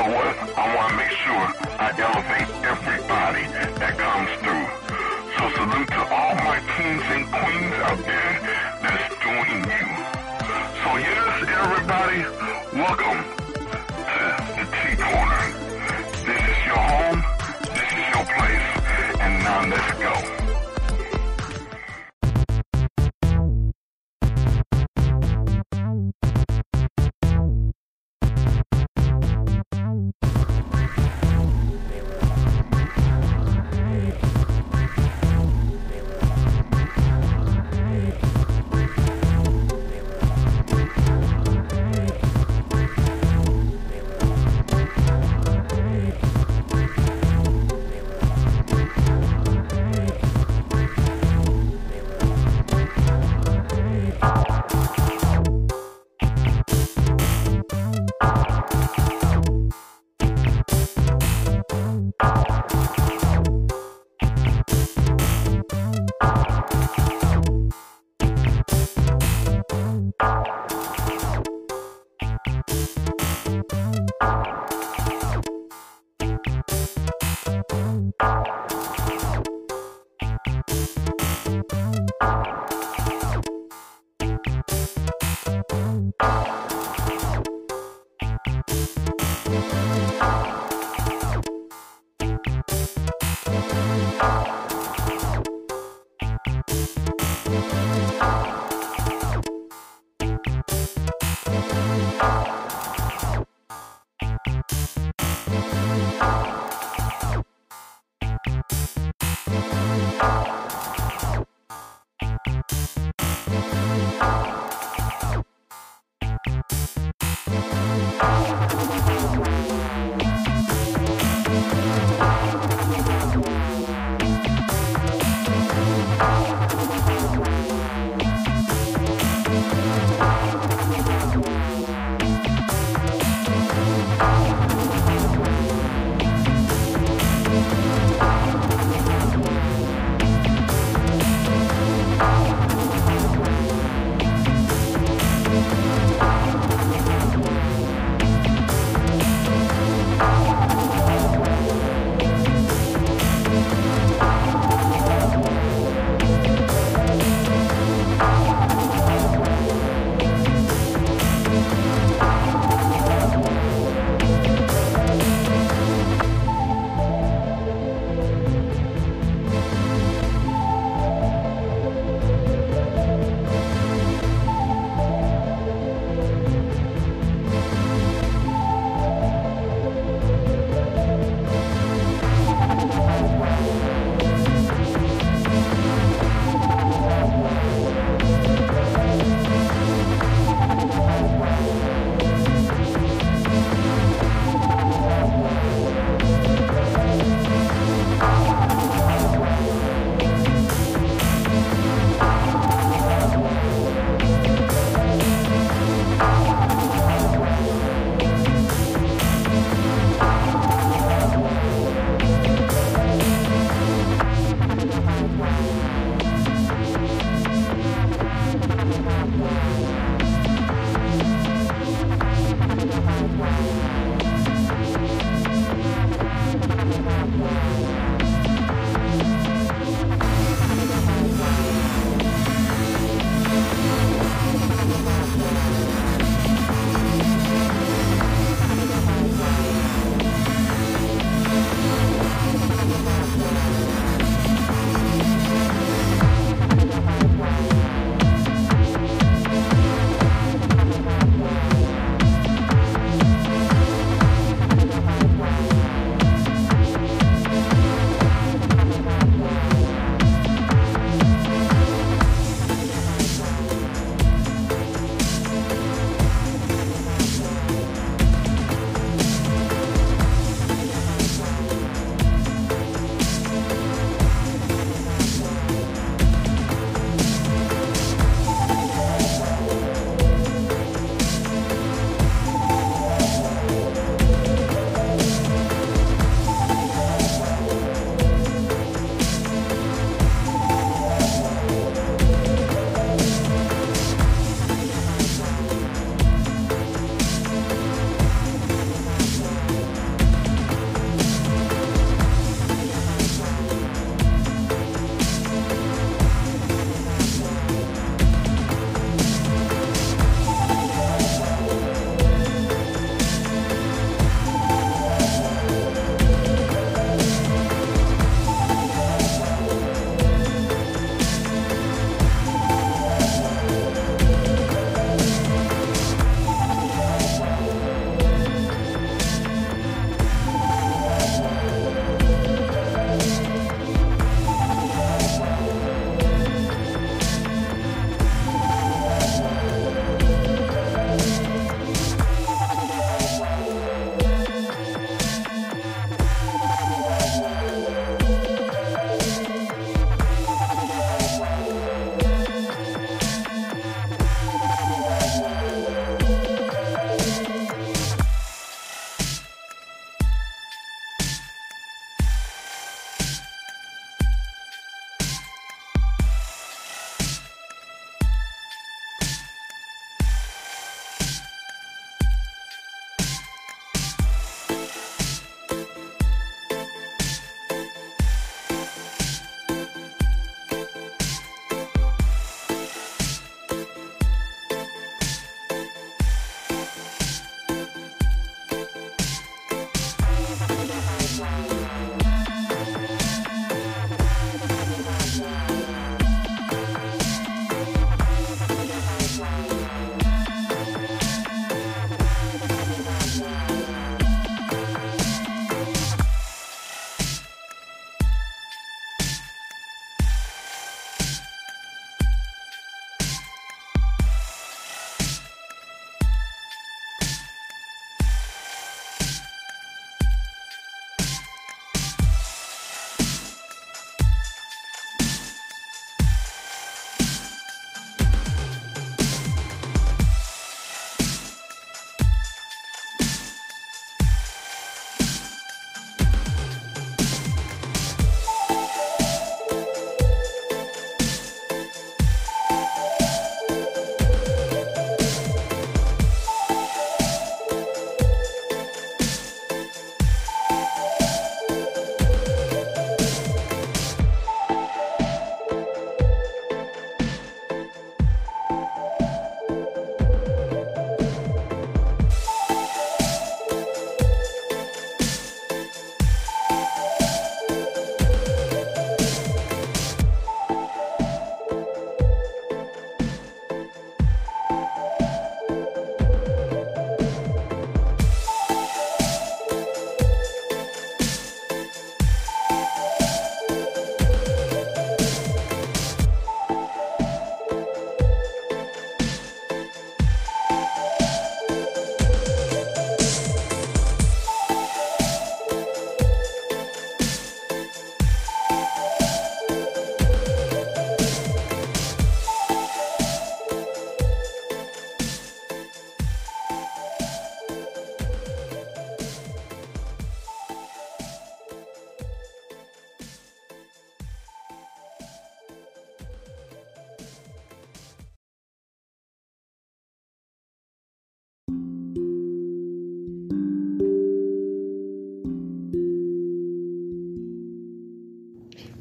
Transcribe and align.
know 0.00 0.14
what? 0.16 0.36
I 0.56 0.76
want 0.76 0.90
to 0.90 0.96
make 0.96 1.12
sure 1.12 1.44
I 1.76 1.92
elevate 1.92 2.48
everybody 2.64 3.44
that 3.80 3.94
comes 4.00 4.32
through. 4.40 4.66
So 5.36 5.42
salute 5.56 5.88
to 5.88 6.02
all 6.08 6.34
my 6.40 6.58
kings 6.76 7.04
and 7.12 7.24
queens 7.28 7.76
out 7.84 8.00
there 8.08 8.32
that's 8.80 9.12
doing 9.20 9.60
you. 9.68 9.86
So 10.80 10.90
yes, 10.96 11.44
everybody, 11.52 12.20
welcome 12.76 13.39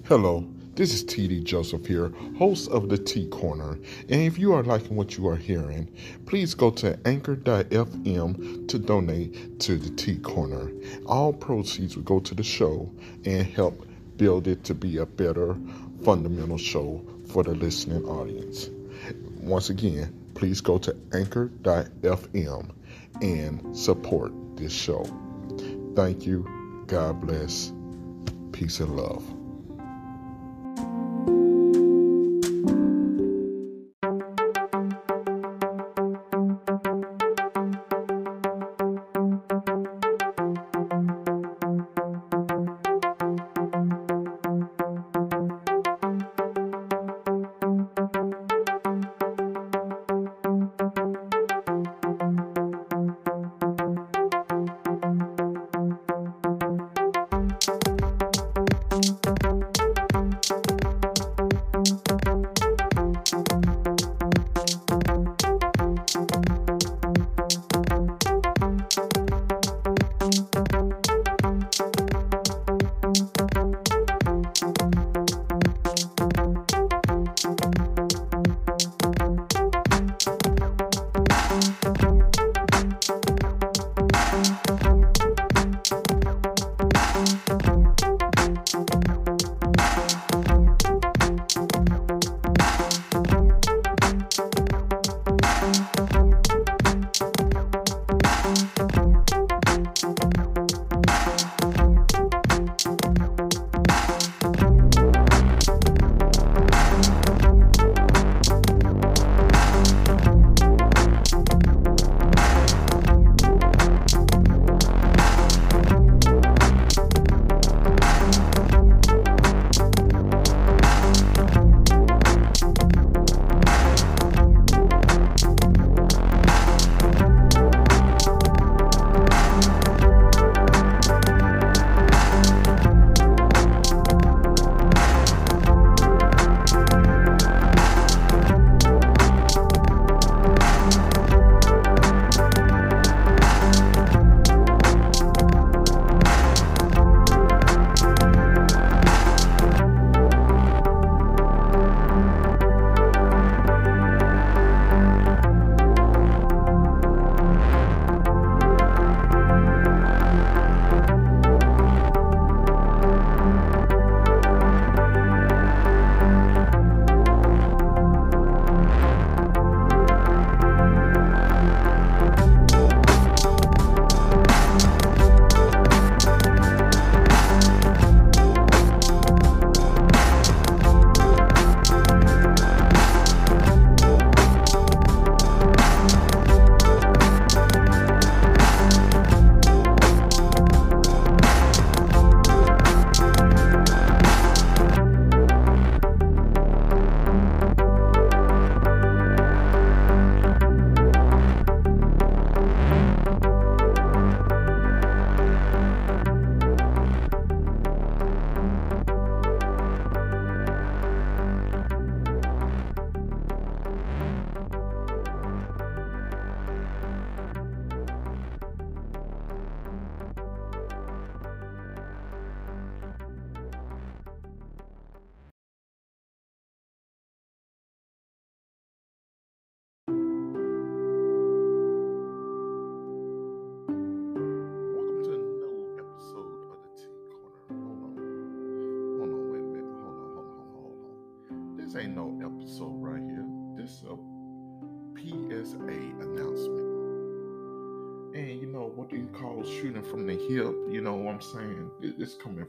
Hello, 0.10 0.44
this 0.74 0.92
is 0.92 1.04
TD 1.04 1.44
Joseph 1.44 1.86
here, 1.86 2.12
host 2.36 2.68
of 2.72 2.90
the 2.90 2.98
T 2.98 3.28
Corner. 3.28 3.74
And 4.10 4.22
if 4.24 4.40
you 4.40 4.54
are 4.54 4.64
liking 4.64 4.96
what 4.96 5.16
you 5.16 5.28
are 5.28 5.36
hearing, 5.36 5.88
please 6.26 6.56
go 6.56 6.72
to 6.72 6.98
anchor.fm 7.06 8.68
to 8.68 8.80
donate 8.80 9.60
to 9.60 9.78
the 9.78 9.92
T 9.92 10.18
Corner. 10.18 10.72
All 11.06 11.32
proceeds 11.32 11.96
will 11.96 12.02
go 12.02 12.20
to 12.22 12.34
the 12.34 12.42
show 12.42 12.92
and 13.24 13.46
help 13.46 13.86
build 14.18 14.48
it 14.48 14.64
to 14.64 14.74
be 14.74 14.98
a 14.98 15.06
better 15.06 15.56
fundamental 16.04 16.58
show 16.58 17.06
for 17.28 17.44
the 17.44 17.54
listening 17.54 18.04
audience. 18.06 18.72
Once 19.42 19.70
again, 19.70 20.12
please 20.34 20.60
go 20.60 20.80
to 20.80 20.98
anchor.fm 21.14 22.72
and 23.22 23.78
support 23.78 24.32
this 24.58 24.74
show. 24.74 25.06
Thank 25.96 26.26
you. 26.26 26.50
God 26.88 27.22
bless. 27.22 27.72
Peace 28.52 28.80
and 28.80 28.98
love. 28.98 29.39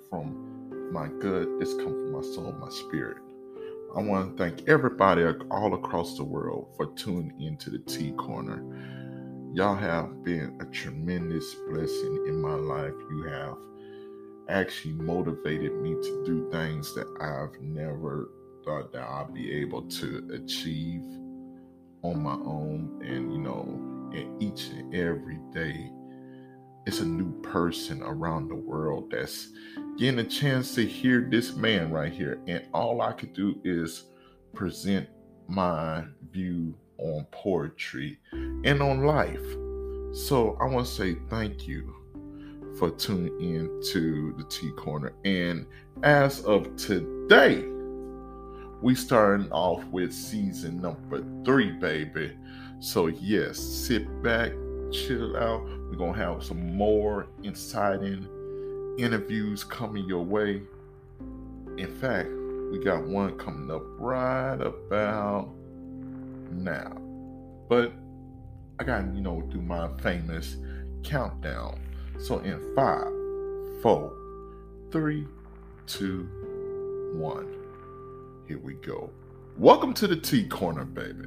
From 0.08 0.92
my 0.92 1.08
gut, 1.08 1.48
it's 1.60 1.74
coming 1.74 1.94
from 1.94 2.12
my 2.12 2.22
soul, 2.22 2.54
my 2.60 2.70
spirit. 2.70 3.18
I 3.96 4.00
want 4.00 4.36
to 4.36 4.42
thank 4.42 4.68
everybody 4.68 5.24
all 5.50 5.74
across 5.74 6.16
the 6.16 6.24
world 6.24 6.68
for 6.76 6.86
tuning 6.94 7.40
into 7.40 7.70
the 7.70 7.78
T 7.80 8.12
Corner. 8.12 8.62
Y'all 9.52 9.74
have 9.74 10.22
been 10.22 10.56
a 10.60 10.64
tremendous 10.66 11.54
blessing 11.68 12.24
in 12.28 12.40
my 12.40 12.54
life. 12.54 12.94
You 13.10 13.24
have 13.24 13.56
actually 14.48 14.94
motivated 14.94 15.74
me 15.74 15.94
to 15.94 16.24
do 16.24 16.48
things 16.52 16.94
that 16.94 17.06
I've 17.20 17.60
never 17.60 18.30
thought 18.64 18.92
that 18.92 19.02
I'd 19.02 19.34
be 19.34 19.52
able 19.60 19.82
to 19.82 20.30
achieve 20.34 21.02
on 22.02 22.22
my 22.22 22.34
own. 22.34 23.02
And, 23.04 23.32
you 23.32 23.40
know, 23.40 23.62
and 24.14 24.40
each 24.42 24.68
and 24.68 24.94
every 24.94 25.38
day, 25.52 25.90
it's 26.86 27.00
a 27.00 27.04
new 27.04 27.32
person 27.42 28.02
around 28.02 28.48
the 28.48 28.54
world 28.54 29.10
that's 29.10 29.48
getting 29.98 30.20
a 30.20 30.24
chance 30.24 30.74
to 30.74 30.86
hear 30.86 31.28
this 31.30 31.54
man 31.54 31.90
right 31.90 32.12
here. 32.12 32.40
And 32.46 32.66
all 32.72 33.02
I 33.02 33.12
could 33.12 33.32
do 33.32 33.60
is 33.64 34.04
present 34.54 35.08
my 35.46 36.04
view 36.30 36.74
on 36.98 37.26
poetry 37.30 38.18
and 38.32 38.80
on 38.80 39.04
life. 39.04 39.44
So 40.12 40.56
I 40.60 40.66
want 40.66 40.86
to 40.86 40.92
say 40.92 41.16
thank 41.28 41.66
you 41.66 41.94
for 42.78 42.90
tuning 42.90 43.38
in 43.40 43.80
to 43.92 44.34
the 44.38 44.44
T 44.44 44.70
Corner. 44.72 45.12
And 45.24 45.66
as 46.02 46.40
of 46.44 46.76
today, 46.76 47.64
we 48.82 48.94
starting 48.94 49.50
off 49.52 49.84
with 49.86 50.12
season 50.12 50.80
number 50.80 51.22
three, 51.44 51.72
baby. 51.72 52.36
So 52.78 53.08
yes, 53.08 53.58
sit 53.58 54.22
back, 54.22 54.52
chill 54.90 55.36
out. 55.36 55.64
We're 55.88 55.96
gonna 55.96 56.18
have 56.18 56.42
some 56.42 56.76
more 56.76 57.26
inciting 57.42 58.26
interviews 58.98 59.64
coming 59.64 60.04
your 60.06 60.24
way. 60.24 60.62
In 61.76 61.96
fact, 62.00 62.28
we 62.70 62.78
got 62.84 63.04
one 63.06 63.38
coming 63.38 63.70
up 63.70 63.82
right 63.98 64.60
about 64.60 65.48
now. 66.52 66.92
But 67.68 67.92
I 68.78 68.84
gotta, 68.84 69.10
you 69.14 69.20
know, 69.20 69.42
do 69.42 69.60
my 69.60 69.88
famous 69.98 70.56
countdown. 71.02 71.80
So 72.18 72.38
in 72.40 72.74
five, 72.74 73.10
four, 73.82 74.12
three, 74.90 75.26
two, 75.86 76.28
one. 77.14 77.46
Here 78.46 78.58
we 78.58 78.74
go. 78.74 79.10
Welcome 79.56 79.94
to 79.94 80.06
the 80.06 80.16
T 80.16 80.46
Corner, 80.46 80.84
baby. 80.84 81.24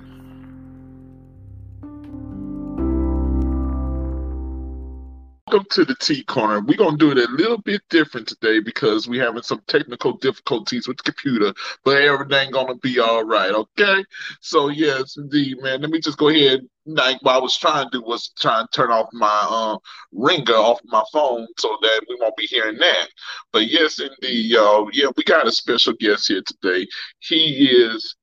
Welcome 5.54 5.70
to 5.70 5.86
the 5.86 5.94
T 5.94 6.24
Corner. 6.24 6.62
We're 6.62 6.78
gonna 6.78 6.98
do 6.98 7.12
it 7.12 7.18
a 7.20 7.32
little 7.32 7.60
bit 7.60 7.84
different 7.92 8.28
today 8.28 8.60
because 8.60 9.08
we're 9.08 9.24
having 9.24 9.44
some 9.44 9.62
technical 9.68 10.14
difficulties 10.18 10.88
with 10.88 10.98
the 10.98 11.04
computer, 11.04 11.54
but 11.86 12.02
everything 12.02 12.50
gonna 12.50 12.74
be 12.78 12.98
all 12.98 13.24
right, 13.24 13.52
okay? 13.52 14.04
So 14.42 14.70
yes, 14.70 15.16
indeed, 15.16 15.62
man. 15.62 15.82
Let 15.82 15.92
me 15.92 16.00
just 16.00 16.18
go 16.18 16.30
ahead. 16.30 16.62
Like 16.88 17.22
what 17.22 17.36
I 17.36 17.38
was 17.38 17.56
trying 17.56 17.88
to 17.88 18.00
do 18.00 18.04
was 18.04 18.30
try 18.30 18.62
and 18.62 18.72
turn 18.72 18.90
off 18.90 19.10
my 19.14 19.46
uh, 19.48 19.78
ringer 20.12 20.54
off 20.54 20.80
my 20.86 21.04
phone 21.14 21.46
so 21.60 21.78
that 21.84 22.02
we 22.10 22.18
won't 22.20 22.36
be 22.36 22.48
hearing 22.48 22.80
that. 22.80 23.10
But 23.52 23.68
yes, 23.68 24.00
indeed, 24.00 24.50
y'all. 24.50 24.90
Yeah, 24.92 25.12
we 25.16 25.24
got 25.24 25.46
a 25.46 25.52
special 25.52 25.94
guest 26.00 26.30
here 26.30 26.42
today. 26.48 26.88
He 27.20 27.68
is 27.68 28.16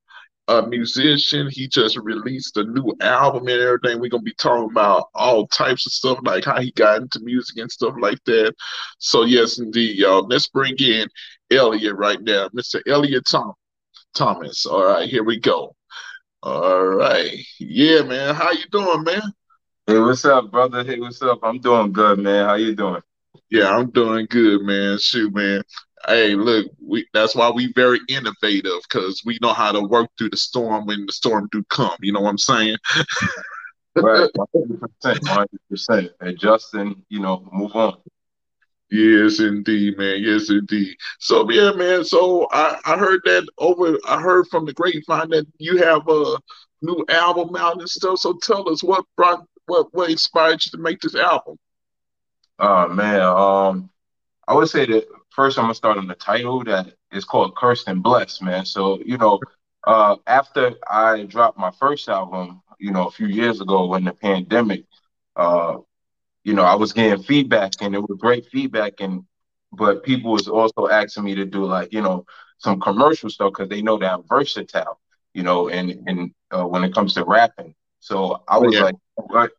a 0.47 0.61
musician. 0.67 1.49
He 1.49 1.67
just 1.67 1.97
released 1.97 2.57
a 2.57 2.63
new 2.63 2.93
album 3.01 3.47
and 3.47 3.61
everything. 3.61 3.99
We're 3.99 4.09
gonna 4.09 4.23
be 4.23 4.33
talking 4.33 4.69
about 4.71 5.09
all 5.13 5.47
types 5.47 5.85
of 5.85 5.93
stuff, 5.93 6.19
like 6.23 6.45
how 6.45 6.59
he 6.59 6.71
got 6.71 7.01
into 7.01 7.19
music 7.21 7.57
and 7.57 7.71
stuff 7.71 7.93
like 7.99 8.23
that. 8.25 8.53
So 8.99 9.23
yes, 9.23 9.59
indeed, 9.59 9.97
y'all. 9.97 10.27
Let's 10.27 10.47
bring 10.47 10.75
in 10.79 11.07
Elliot 11.51 11.95
right 11.95 12.21
now, 12.21 12.49
Mr. 12.49 12.81
Elliot 12.87 13.23
Tom 13.29 13.53
Thomas. 14.15 14.65
All 14.65 14.85
right, 14.85 15.09
here 15.09 15.23
we 15.23 15.39
go. 15.39 15.75
All 16.43 16.85
right, 16.85 17.37
yeah, 17.59 18.01
man. 18.01 18.35
How 18.35 18.51
you 18.51 18.65
doing, 18.71 19.03
man? 19.03 19.21
Hey, 19.87 19.99
what's 19.99 20.25
up, 20.25 20.51
brother? 20.51 20.83
Hey, 20.83 20.99
what's 20.99 21.21
up? 21.21 21.39
I'm 21.43 21.59
doing 21.59 21.91
good, 21.91 22.19
man. 22.19 22.45
How 22.45 22.55
you 22.55 22.75
doing? 22.75 23.01
Yeah, 23.49 23.75
I'm 23.75 23.89
doing 23.91 24.27
good, 24.29 24.61
man. 24.61 24.97
Shoot, 24.99 25.33
man 25.33 25.63
hey, 26.07 26.35
look, 26.35 26.67
we 26.85 27.05
that's 27.13 27.35
why 27.35 27.49
we 27.49 27.71
very 27.73 27.99
innovative 28.07 28.81
because 28.89 29.21
we 29.25 29.37
know 29.41 29.53
how 29.53 29.71
to 29.71 29.81
work 29.81 30.09
through 30.17 30.29
the 30.29 30.37
storm 30.37 30.85
when 30.85 31.05
the 31.05 31.11
storm 31.11 31.47
do 31.51 31.63
come. 31.65 31.95
You 32.01 32.13
know 32.13 32.21
what 32.21 32.29
I'm 32.29 32.37
saying? 32.37 32.77
right, 33.95 34.29
100%, 34.55 35.47
100%. 35.71 36.09
Adjust 36.21 36.73
and 36.73 36.95
you 37.09 37.19
know 37.19 37.47
move 37.51 37.75
on. 37.75 37.97
Yes, 38.89 39.39
indeed, 39.39 39.97
man. 39.97 40.21
Yes, 40.21 40.49
indeed. 40.49 40.95
So 41.19 41.49
yeah, 41.49 41.71
man. 41.71 42.03
So 42.03 42.47
I, 42.51 42.77
I 42.85 42.97
heard 42.97 43.21
that 43.25 43.47
over. 43.57 43.97
I 44.07 44.21
heard 44.21 44.47
from 44.47 44.65
the 44.65 44.73
grapevine 44.73 45.29
that 45.29 45.47
you 45.59 45.77
have 45.77 46.07
a 46.07 46.37
new 46.81 47.05
album 47.09 47.55
out 47.55 47.79
and 47.79 47.89
stuff. 47.89 48.19
So 48.19 48.37
tell 48.41 48.69
us 48.69 48.83
what 48.83 49.05
brought 49.15 49.45
what 49.67 49.87
what 49.93 50.09
inspired 50.09 50.65
you 50.65 50.71
to 50.71 50.77
make 50.77 50.99
this 50.99 51.15
album. 51.15 51.57
Oh 52.61 52.89
man, 52.89 53.21
um, 53.21 53.91
I 54.47 54.55
would 54.55 54.69
say 54.69 54.85
that 54.87 55.05
first 55.31 55.57
I'm 55.59 55.65
gonna 55.65 55.75
start 55.75 55.97
on 55.97 56.07
the 56.07 56.15
title 56.15 56.63
that 56.65 56.93
is 57.11 57.25
called 57.25 57.55
Cursed 57.57 57.87
and 57.89 58.03
Blessed, 58.03 58.43
man. 58.43 58.65
So, 58.65 58.99
you 59.05 59.17
know, 59.17 59.41
uh, 59.85 60.17
after 60.27 60.73
I 60.89 61.23
dropped 61.23 61.59
my 61.59 61.71
first 61.71 62.09
album, 62.09 62.61
you 62.79 62.91
know, 62.91 63.07
a 63.07 63.11
few 63.11 63.27
years 63.27 63.61
ago 63.61 63.87
when 63.87 64.05
the 64.05 64.13
pandemic, 64.13 64.85
uh, 65.37 65.77
you 66.43 66.53
know, 66.53 66.63
I 66.63 66.75
was 66.75 66.93
getting 66.93 67.23
feedback 67.23 67.73
and 67.81 67.95
it 67.95 67.99
was 67.99 68.17
great 68.19 68.47
feedback 68.47 68.93
and 69.01 69.25
but 69.73 70.03
people 70.03 70.31
was 70.33 70.47
also 70.47 70.89
asking 70.89 71.25
me 71.25 71.35
to 71.35 71.45
do 71.45 71.65
like, 71.65 71.93
you 71.93 72.01
know, 72.01 72.25
some 72.59 72.79
commercial 72.79 73.29
stuff 73.29 73.53
because 73.53 73.69
they 73.69 73.81
know 73.81 73.97
that 73.99 74.13
I'm 74.13 74.23
versatile, 74.27 74.99
you 75.33 75.43
know, 75.43 75.69
and 75.69 75.91
and 76.07 76.31
uh, 76.51 76.65
when 76.65 76.83
it 76.85 76.93
comes 76.93 77.15
to 77.15 77.25
rapping. 77.25 77.75
So 77.99 78.43
I 78.47 78.59
was 78.59 78.75
yeah. 78.75 78.83
like, 78.83 78.95
what? 79.17 79.51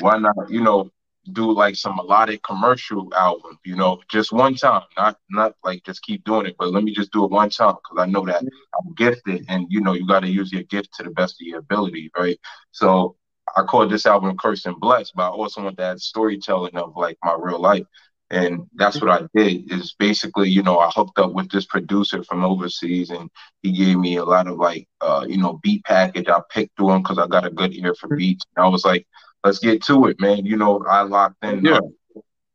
Why 0.00 0.18
not, 0.18 0.36
you 0.50 0.62
know, 0.62 0.91
do 1.30 1.50
like 1.52 1.76
some 1.76 1.96
melodic 1.96 2.42
commercial 2.42 3.08
album, 3.14 3.58
you 3.64 3.76
know, 3.76 4.00
just 4.10 4.32
one 4.32 4.54
time, 4.54 4.82
not 4.96 5.18
not 5.30 5.54
like 5.64 5.84
just 5.84 6.02
keep 6.02 6.24
doing 6.24 6.46
it, 6.46 6.56
but 6.58 6.72
let 6.72 6.82
me 6.82 6.92
just 6.92 7.12
do 7.12 7.24
it 7.24 7.30
one 7.30 7.50
time 7.50 7.74
because 7.74 8.02
I 8.02 8.06
know 8.10 8.24
that 8.26 8.42
I'm 8.42 8.94
gifted, 8.94 9.44
and 9.48 9.66
you 9.70 9.80
know, 9.80 9.92
you 9.94 10.06
got 10.06 10.20
to 10.20 10.28
use 10.28 10.52
your 10.52 10.64
gift 10.64 10.94
to 10.94 11.04
the 11.04 11.10
best 11.10 11.40
of 11.40 11.46
your 11.46 11.60
ability, 11.60 12.10
right? 12.18 12.38
So 12.72 13.16
I 13.56 13.62
called 13.62 13.90
this 13.90 14.06
album 14.06 14.36
"Cursed 14.36 14.66
and 14.66 14.78
Blessed," 14.80 15.12
but 15.14 15.24
I 15.24 15.28
also 15.28 15.62
want 15.62 15.76
that 15.78 16.00
storytelling 16.00 16.76
of 16.76 16.96
like 16.96 17.18
my 17.22 17.36
real 17.38 17.60
life, 17.60 17.84
and 18.30 18.66
that's 18.74 19.00
what 19.00 19.10
I 19.10 19.26
did. 19.34 19.70
Is 19.72 19.94
basically, 19.98 20.48
you 20.48 20.62
know, 20.62 20.78
I 20.78 20.90
hooked 20.94 21.18
up 21.18 21.32
with 21.32 21.50
this 21.50 21.66
producer 21.66 22.22
from 22.24 22.44
overseas, 22.44 23.10
and 23.10 23.30
he 23.62 23.72
gave 23.72 23.98
me 23.98 24.16
a 24.16 24.24
lot 24.24 24.48
of 24.48 24.56
like, 24.58 24.88
uh, 25.00 25.24
you 25.28 25.36
know, 25.38 25.60
beat 25.62 25.84
package. 25.84 26.28
I 26.28 26.40
picked 26.50 26.76
through 26.76 26.92
him 26.92 27.02
because 27.02 27.18
I 27.18 27.26
got 27.26 27.46
a 27.46 27.50
good 27.50 27.74
ear 27.74 27.94
for 27.94 28.16
beats, 28.16 28.44
and 28.56 28.64
I 28.64 28.68
was 28.68 28.84
like 28.84 29.06
let's 29.44 29.58
get 29.58 29.82
to 29.84 30.06
it, 30.06 30.20
man. 30.20 30.44
You 30.44 30.56
know, 30.56 30.84
I 30.88 31.02
locked 31.02 31.44
in. 31.44 31.64
Yeah. 31.64 31.80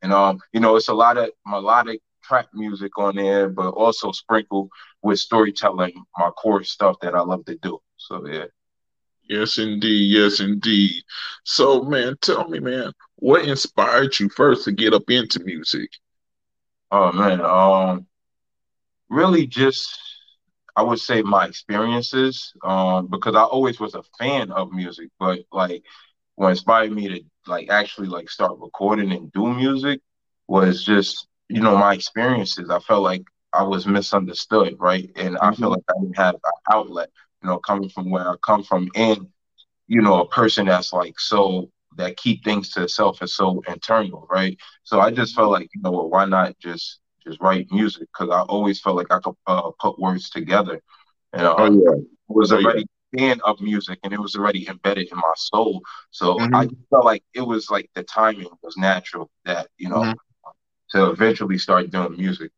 and 0.01 0.13
um, 0.13 0.39
you 0.53 0.59
know, 0.59 0.75
it's 0.75 0.89
a 0.89 0.93
lot 0.93 1.17
of 1.17 1.29
melodic 1.45 2.01
trap 2.23 2.47
music 2.53 2.97
on 2.97 3.15
there, 3.15 3.49
but 3.49 3.69
also 3.69 4.11
sprinkled 4.11 4.69
with 5.01 5.19
storytelling, 5.19 6.03
my 6.17 6.29
core 6.31 6.63
stuff 6.63 6.97
that 7.01 7.15
I 7.15 7.21
love 7.21 7.45
to 7.45 7.55
do. 7.57 7.79
So 7.97 8.25
yeah. 8.27 8.45
Yes, 9.29 9.57
indeed. 9.57 10.09
Yes, 10.11 10.39
indeed. 10.39 11.03
So, 11.43 11.83
man, 11.83 12.15
tell 12.21 12.47
me, 12.47 12.59
man, 12.59 12.93
what 13.17 13.45
inspired 13.45 14.17
you 14.19 14.29
first 14.29 14.63
to 14.65 14.71
get 14.71 14.93
up 14.93 15.09
into 15.09 15.43
music? 15.43 15.89
Oh 16.91 17.11
man, 17.11 17.41
um, 17.41 18.07
really 19.09 19.45
just 19.45 19.99
I 20.77 20.83
would 20.83 20.99
say 20.99 21.23
my 21.23 21.45
experiences, 21.45 22.53
um, 22.63 23.07
because 23.07 23.35
I 23.35 23.43
always 23.43 23.79
was 23.79 23.95
a 23.95 24.03
fan 24.19 24.51
of 24.51 24.71
music, 24.71 25.09
but 25.19 25.39
like 25.51 25.83
what 26.37 26.51
inspired 26.51 26.91
me 26.91 27.07
to 27.09 27.21
like 27.47 27.69
actually 27.69 28.07
like 28.07 28.29
start 28.29 28.59
recording 28.59 29.11
and 29.11 29.31
do 29.31 29.53
music 29.53 29.99
was 30.47 30.83
just 30.83 31.27
you 31.49 31.61
know 31.61 31.77
my 31.77 31.93
experiences. 31.93 32.69
I 32.69 32.79
felt 32.79 33.03
like 33.03 33.23
I 33.51 33.63
was 33.63 33.87
misunderstood, 33.87 34.75
right? 34.79 35.09
And 35.15 35.35
mm-hmm. 35.35 35.45
I 35.45 35.53
felt 35.53 35.71
like 35.71 35.83
I 35.89 35.93
didn't 35.99 36.17
have 36.17 36.35
an 36.35 36.41
outlet, 36.71 37.09
you 37.41 37.49
know, 37.49 37.57
coming 37.57 37.89
from 37.89 38.11
where 38.11 38.29
I 38.29 38.35
come 38.45 38.63
from, 38.63 38.87
and 38.95 39.27
you 39.87 40.01
know, 40.01 40.21
a 40.21 40.27
person 40.27 40.67
that's 40.67 40.93
like 40.93 41.19
so 41.19 41.71
that 41.97 42.17
keep 42.17 42.43
things 42.43 42.69
to 42.69 42.83
itself 42.83 43.23
is 43.23 43.35
so 43.35 43.63
internal, 43.67 44.27
right? 44.29 44.55
So 44.83 44.99
I 44.99 45.09
just 45.09 45.35
felt 45.35 45.51
like 45.51 45.69
you 45.73 45.81
know 45.81 45.91
what, 45.91 46.11
why 46.11 46.25
not 46.25 46.57
just 46.59 46.99
just 47.25 47.41
write 47.41 47.67
music? 47.71 48.07
Because 48.13 48.31
I 48.31 48.41
always 48.41 48.79
felt 48.79 48.95
like 48.95 49.11
I 49.11 49.19
could 49.19 49.35
uh, 49.47 49.71
put 49.79 49.99
words 49.99 50.29
together, 50.29 50.81
and 51.33 51.47
uh, 51.47 51.55
oh, 51.57 51.71
yeah. 51.71 52.03
was 52.27 52.51
already 52.51 52.85
fan 53.17 53.39
of 53.43 53.59
music 53.61 53.99
and 54.03 54.13
it 54.13 54.19
was 54.19 54.35
already 54.35 54.67
embedded 54.67 55.11
in 55.11 55.17
my 55.17 55.33
soul. 55.35 55.81
So 56.11 56.35
mm-hmm. 56.35 56.55
I 56.55 56.67
felt 56.89 57.05
like 57.05 57.23
it 57.33 57.41
was 57.41 57.69
like 57.69 57.89
the 57.93 58.03
timing 58.03 58.47
was 58.61 58.77
natural 58.77 59.29
that, 59.45 59.67
you 59.77 59.89
know, 59.89 60.01
mm-hmm. 60.01 60.97
to 60.97 61.09
eventually 61.11 61.57
start 61.57 61.89
doing 61.91 62.17
music. 62.17 62.51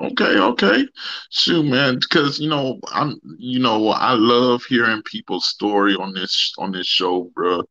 Okay, 0.00 0.38
okay. 0.38 0.86
Shoot, 1.30 1.64
man, 1.64 1.98
because 1.98 2.38
you 2.38 2.48
know, 2.48 2.78
I'm 2.92 3.20
you 3.36 3.58
know, 3.58 3.88
I 3.88 4.12
love 4.12 4.62
hearing 4.64 5.02
people's 5.02 5.46
story 5.46 5.96
on 5.96 6.14
this 6.14 6.52
on 6.56 6.70
this 6.70 6.86
show, 6.86 7.30
bro. 7.34 7.64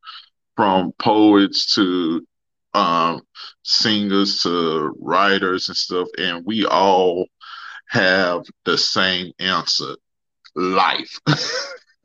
From 0.54 0.92
poets 0.98 1.74
to 1.76 2.26
um 2.74 3.22
singers 3.62 4.42
to 4.42 4.92
writers 5.00 5.68
and 5.68 5.76
stuff, 5.76 6.08
and 6.18 6.44
we 6.44 6.66
all 6.66 7.26
have 7.88 8.44
the 8.66 8.76
same 8.76 9.32
answer 9.38 9.96
life. 10.54 11.18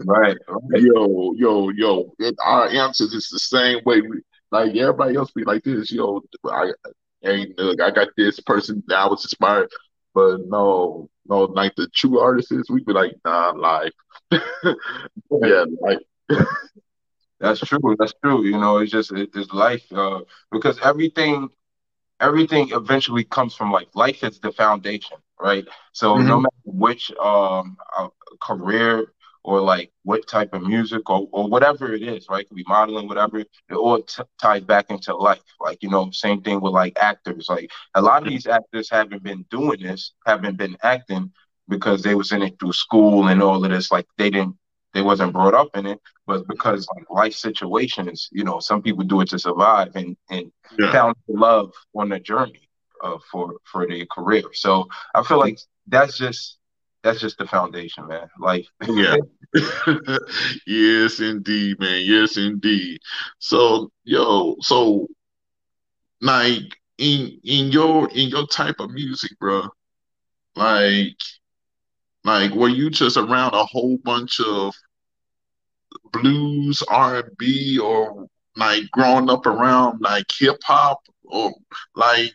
right, 0.06 0.38
right. 0.48 0.82
Yo, 0.82 1.34
yo, 1.36 1.70
yo. 1.70 2.14
It, 2.20 2.36
our 2.44 2.68
answers 2.70 3.14
is 3.14 3.30
the 3.30 3.40
same 3.40 3.80
way. 3.86 4.02
We, 4.02 4.22
like 4.52 4.76
everybody 4.76 5.16
else 5.16 5.32
be 5.32 5.44
like 5.44 5.64
this. 5.64 5.92
Yo, 5.92 6.22
I, 6.46 6.72
ain't. 7.26 7.58
look, 7.58 7.82
I 7.82 7.92
got 7.92 8.10
this 8.18 8.40
person 8.40 8.84
that 8.88 8.98
I 8.98 9.08
was 9.08 9.24
inspired, 9.26 9.70
but 10.14 10.42
no, 10.48 11.10
no, 11.28 11.42
like 11.44 11.76
the 11.76 11.88
true 11.96 12.20
artists, 12.20 12.70
we 12.70 12.84
be 12.84 12.94
like, 12.94 13.14
nah, 13.26 13.52
life. 13.52 13.94
yeah, 14.32 15.66
like. 15.82 16.00
That's 17.40 17.60
true. 17.60 17.96
That's 18.00 18.14
true. 18.24 18.44
You 18.46 18.58
know, 18.60 18.78
it's 18.78 18.92
just 18.92 19.12
it, 19.12 19.30
it's 19.36 19.52
life 19.52 19.86
uh, 19.92 20.22
because 20.52 20.80
everything, 20.82 21.50
everything 22.20 22.70
eventually 22.72 23.24
comes 23.24 23.56
from 23.56 23.72
life. 23.72 23.88
Life 23.96 24.24
is 24.24 24.40
the 24.40 24.52
foundation, 24.52 25.18
right? 25.44 25.68
So 25.92 26.16
mm-hmm. 26.16 26.28
no 26.28 26.40
matter 26.40 26.56
which 26.66 27.12
um, 27.22 27.78
career 28.42 29.06
or 29.44 29.60
like 29.60 29.92
what 30.04 30.26
type 30.26 30.54
of 30.54 30.64
music 30.64 31.10
or, 31.10 31.28
or 31.34 31.50
whatever 31.50 31.94
it 31.94 32.02
is, 32.02 32.28
right? 32.30 32.48
Could 32.48 32.56
be 32.56 32.64
modeling, 32.66 33.10
whatever. 33.10 33.40
It 33.40 33.50
all 33.72 34.02
t- 34.02 34.24
ties 34.42 34.64
back 34.64 34.90
into 34.90 35.14
life. 35.16 35.44
Like, 35.60 35.84
you 35.84 35.90
know, 35.90 36.10
same 36.12 36.42
thing 36.42 36.62
with 36.62 36.72
like 36.72 36.98
actors. 36.98 37.48
Like 37.50 37.70
a 37.94 38.02
lot 38.02 38.24
of 38.24 38.30
these 38.30 38.48
actors 38.48 38.90
haven't 38.90 39.22
been 39.22 39.46
doing 39.50 39.82
this, 39.82 40.14
haven't 40.26 40.58
been 40.58 40.78
acting 40.82 41.34
because 41.68 42.04
they 42.04 42.16
was 42.16 42.32
in 42.32 42.42
it 42.42 42.58
through 42.58 42.74
school 42.74 43.28
and 43.28 43.44
all 43.44 43.64
of 43.64 43.70
this. 43.70 43.92
Like 43.92 44.08
they 44.18 44.30
didn't, 44.30 44.56
they 44.94 45.02
wasn't 45.02 45.34
brought 45.34 45.56
up 45.56 45.76
in 45.76 45.88
it, 45.88 46.00
but 46.26 46.48
because 46.48 46.88
like 46.96 47.10
life 47.10 47.34
situations, 47.34 48.30
you 48.32 48.46
know, 48.46 48.60
some 48.60 48.82
people 48.82 49.04
do 49.04 49.20
it 49.20 49.30
to 49.30 49.40
survive 49.40 49.94
and 49.96 50.16
and 50.30 50.54
yeah. 50.80 50.92
found 50.92 51.16
love 51.28 51.74
on 51.94 52.10
the 52.10 52.20
journey 52.20 52.70
uh, 53.04 53.18
for 53.32 53.56
for 53.72 53.88
their 53.88 54.06
career. 54.08 54.44
So 54.54 54.88
I 55.14 55.24
feel 55.24 55.40
like 55.40 55.60
that's 55.88 56.18
just 56.18 56.58
that's 57.04 57.20
just 57.20 57.38
the 57.38 57.46
foundation, 57.46 58.08
man. 58.08 58.30
Like, 58.40 58.66
yeah, 58.88 59.18
yes, 60.66 61.20
indeed, 61.20 61.80
man. 61.80 62.02
Yes, 62.06 62.38
indeed. 62.38 63.00
So, 63.40 63.92
yo, 64.06 64.56
so 64.62 65.08
like 66.22 66.78
in 66.98 67.40
in 67.44 67.72
your 67.72 68.10
in 68.12 68.30
your 68.30 68.48
type 68.48 68.80
of 68.80 68.92
music, 68.92 69.38
bro, 69.40 69.68
like, 70.56 71.18
like 72.24 72.54
were 72.54 72.70
you 72.70 72.90
just 72.90 73.18
around 73.18 73.54
a 73.54 73.66
whole 73.66 73.98
bunch 73.98 74.40
of 74.40 74.74
blues, 76.14 76.82
R 76.88 77.18
and 77.18 77.38
B, 77.38 77.78
or 77.80 78.28
like 78.56 78.84
growing 78.92 79.30
up 79.30 79.46
around 79.46 80.00
like 80.00 80.26
hip 80.40 80.62
hop, 80.64 81.02
or 81.24 81.52
like 81.96 82.34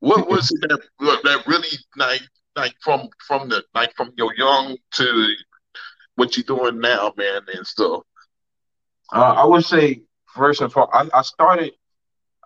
what 0.00 0.28
was 0.28 0.50
it 0.50 0.68
that 0.68 0.80
that 0.98 1.46
really 1.46 1.68
like 1.96 2.22
like 2.56 2.74
from 2.82 3.08
from 3.26 3.48
the 3.48 3.62
like 3.74 3.94
from 3.96 4.12
your 4.16 4.34
young 4.34 4.76
to 4.94 5.34
what 6.16 6.36
you're 6.36 6.44
doing 6.44 6.80
now, 6.80 7.12
man, 7.16 7.42
and 7.54 7.66
stuff? 7.66 8.02
Uh, 9.12 9.34
I 9.38 9.44
would 9.44 9.64
say 9.64 10.02
first 10.34 10.60
and 10.60 10.72
foremost, 10.72 11.10
I, 11.14 11.18
I 11.18 11.22
started. 11.22 11.72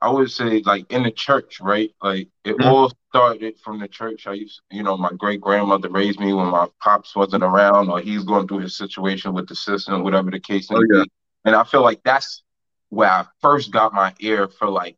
I 0.02 0.10
would 0.10 0.30
say 0.30 0.60
like 0.66 0.90
in 0.92 1.04
the 1.04 1.10
church, 1.10 1.60
right? 1.60 1.90
Like 2.02 2.28
it 2.44 2.56
mm-hmm. 2.56 2.68
all 2.68 2.92
started 3.08 3.58
from 3.60 3.78
the 3.78 3.88
church. 3.88 4.26
I 4.26 4.34
used, 4.34 4.60
you 4.70 4.82
know, 4.82 4.98
my 4.98 5.10
great 5.16 5.40
grandmother 5.40 5.88
raised 5.88 6.20
me 6.20 6.34
when 6.34 6.48
my 6.48 6.68
pops 6.82 7.16
wasn't 7.16 7.42
around, 7.42 7.88
or 7.88 8.00
he's 8.00 8.24
going 8.24 8.46
through 8.46 8.58
his 8.58 8.76
situation 8.76 9.32
with 9.32 9.48
the 9.48 9.54
system, 9.54 10.02
whatever 10.02 10.30
the 10.30 10.40
case 10.40 10.70
may 10.70 10.76
oh, 10.76 10.84
yeah. 10.92 11.04
be. 11.04 11.10
And 11.46 11.54
I 11.54 11.64
feel 11.64 11.82
like 11.82 12.02
that's 12.04 12.42
where 12.90 13.08
I 13.08 13.24
first 13.40 13.70
got 13.70 13.94
my 13.94 14.12
ear 14.20 14.48
for 14.48 14.68
like 14.68 14.96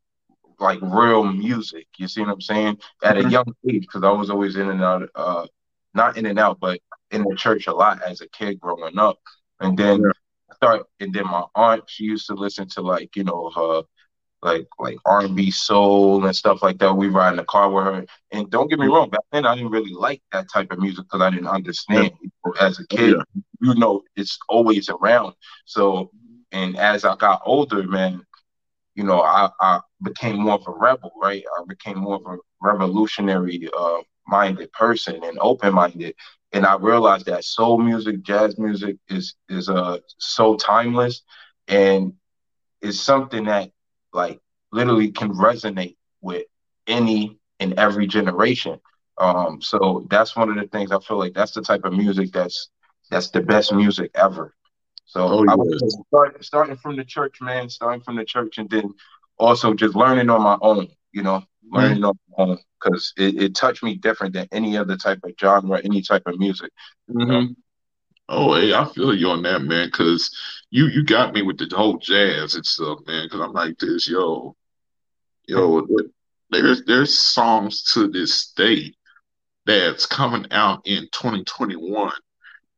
like 0.59 0.79
real 0.83 1.25
music. 1.25 1.87
You 1.99 2.09
see 2.09 2.21
what 2.21 2.31
I'm 2.31 2.40
saying? 2.40 2.79
At 3.03 3.16
a 3.16 3.21
mm-hmm. 3.21 3.31
young 3.31 3.55
age, 3.69 3.83
because 3.83 4.03
I 4.03 4.11
was 4.11 4.31
always 4.31 4.57
in 4.57 4.69
and 4.69 4.83
out, 4.83 5.09
uh, 5.14 5.47
not 5.95 6.16
in 6.16 6.27
and 6.27 6.38
out, 6.38 6.61
but 6.61 6.81
in 7.11 7.23
the 7.23 7.37
church 7.37 7.66
a 7.66 7.75
lot 7.75 8.03
as 8.03 8.21
a 8.21 8.29
kid 8.29 8.61
growing 8.61 8.99
up. 8.99 9.19
And 9.61 9.77
then 9.77 10.01
yeah. 10.01 10.55
start, 10.55 10.87
and 11.01 11.12
then 11.14 11.25
my 11.25 11.45
aunt, 11.55 11.85
she 11.88 12.05
used 12.05 12.27
to 12.27 12.35
listen 12.35 12.69
to 12.71 12.83
like 12.83 13.16
you 13.16 13.25
know 13.25 13.51
her 13.55 13.83
like 14.42 14.66
like 14.79 14.97
R 15.05 15.23
and 15.23 15.37
B 15.37 15.51
soul 15.51 16.25
and 16.25 16.37
stuff 16.37 16.62
like 16.62 16.79
that. 16.79 16.95
We 16.95 17.09
ride 17.09 17.31
in 17.31 17.37
the 17.37 17.45
car 17.45 17.71
with 17.71 17.85
her. 17.85 18.07
And 18.31 18.51
don't 18.51 18.69
get 18.69 18.79
me 18.79 18.87
wrong, 18.87 19.11
back 19.11 19.21
then 19.33 19.47
I 19.47 19.55
didn't 19.55 19.71
really 19.71 19.92
like 19.92 20.23
that 20.33 20.47
type 20.53 20.71
of 20.73 20.79
music 20.79 21.05
because 21.05 21.23
I 21.23 21.31
didn't 21.31 21.49
understand. 21.49 22.12
Yeah. 22.21 22.51
As 22.61 22.79
a 22.79 22.87
kid, 22.87 23.16
yeah. 23.16 23.42
you 23.61 23.75
know, 23.75 24.03
it's 24.14 24.38
always 24.49 24.88
around. 24.88 25.35
So, 25.64 26.11
and 26.53 26.77
as 26.77 27.05
I 27.05 27.16
got 27.16 27.42
older, 27.45 27.83
man, 27.83 28.25
you 28.97 29.05
know, 29.05 29.23
I, 29.23 29.51
I 29.63 29.81
became 30.05 30.39
more 30.41 30.55
of 30.57 30.67
a 30.69 30.73
rebel, 30.73 31.13
right? 31.23 31.45
I 31.61 31.65
became 31.69 31.99
more 31.99 32.17
of 32.17 32.27
a 32.27 32.39
revolutionary 32.63 33.69
uh, 33.79 33.99
minded 34.29 34.73
person 34.73 35.23
and 35.25 35.39
open 35.41 35.75
minded. 35.75 36.17
And 36.53 36.67
I 36.67 36.77
realized 36.77 37.27
that 37.27 37.45
soul 37.45 37.79
music, 37.79 38.23
jazz 38.25 38.59
music 38.59 38.97
is 39.09 39.37
is 39.51 39.69
uh 39.71 39.99
so 40.19 40.57
timeless 40.57 41.23
and 41.69 42.15
is 42.83 43.01
something 43.01 43.45
that 43.47 43.71
like 44.13 44.41
literally 44.73 45.11
can 45.13 45.33
resonate 45.33 45.97
with 46.23 46.45
any 46.87 47.39
and 47.61 47.75
every 47.79 48.07
generation. 48.07 48.81
Um, 49.19 49.61
so 49.63 50.07
that's 50.11 50.37
one 50.37 50.51
of 50.51 50.57
the 50.57 50.67
things 50.69 50.93
I 50.93 51.01
feel 51.01 51.19
like 51.19 51.35
that's 51.35 51.53
the 51.53 51.63
type 51.63 51.85
of 51.85 51.93
music 51.95 52.33
that's 52.33 52.71
that's 53.11 53.31
the 53.31 53.41
best 53.41 53.73
music 53.73 54.11
ever. 54.15 54.55
So 55.07 55.21
oh, 55.21 55.47
I 55.49 55.55
was 55.55 55.99
start, 56.09 56.45
starting 56.45 56.77
from 56.77 56.97
the 56.97 57.05
church, 57.05 57.40
man, 57.40 57.71
starting 57.71 58.03
from 58.03 58.16
the 58.16 58.25
church, 58.25 58.59
and 58.59 58.69
then 58.69 58.92
also 59.38 59.73
just 59.73 59.95
learning 59.95 60.31
on 60.31 60.42
my 60.42 60.59
own, 60.61 60.88
you 61.12 61.23
know, 61.23 61.45
learning 61.71 62.03
mm-hmm. 62.03 62.05
on 62.05 62.19
my 62.37 62.45
own 62.45 62.59
because 62.83 63.12
it, 63.16 63.40
it, 63.40 63.55
touched 63.55 63.83
me 63.83 63.95
different 63.95 64.35
than 64.35 64.49
any 64.53 64.77
other 64.77 64.97
type 64.97 65.21
of 65.23 65.33
genre, 65.40 65.81
any 65.83 66.03
type 66.03 66.23
of 66.27 66.38
music. 66.38 66.71
Mm-hmm. 67.09 67.53
Oh, 68.29 68.55
hey, 68.55 68.75
I 68.75 68.85
feel 68.85 69.14
you 69.14 69.31
on 69.31 69.42
that, 69.42 69.62
man, 69.62 69.87
because 69.87 70.37
you 70.71 70.87
you 70.87 71.05
got 71.05 71.33
me 71.33 71.42
with 71.42 71.59
the 71.59 71.75
whole 71.75 71.99
jazz 71.99 72.57
and 72.57 72.66
stuff, 72.66 72.99
man. 73.07 73.27
Because 73.27 73.40
I'm 73.40 73.53
like 73.53 73.79
this, 73.79 74.09
yo, 74.09 74.57
yo, 75.47 75.87
there's 76.51 76.85
there's 76.85 77.16
songs 77.16 77.85
to 77.92 78.09
this 78.09 78.53
day 78.53 78.92
that's 79.64 80.07
coming 80.07 80.47
out 80.51 80.83
in 80.85 81.09
2021 81.12 82.12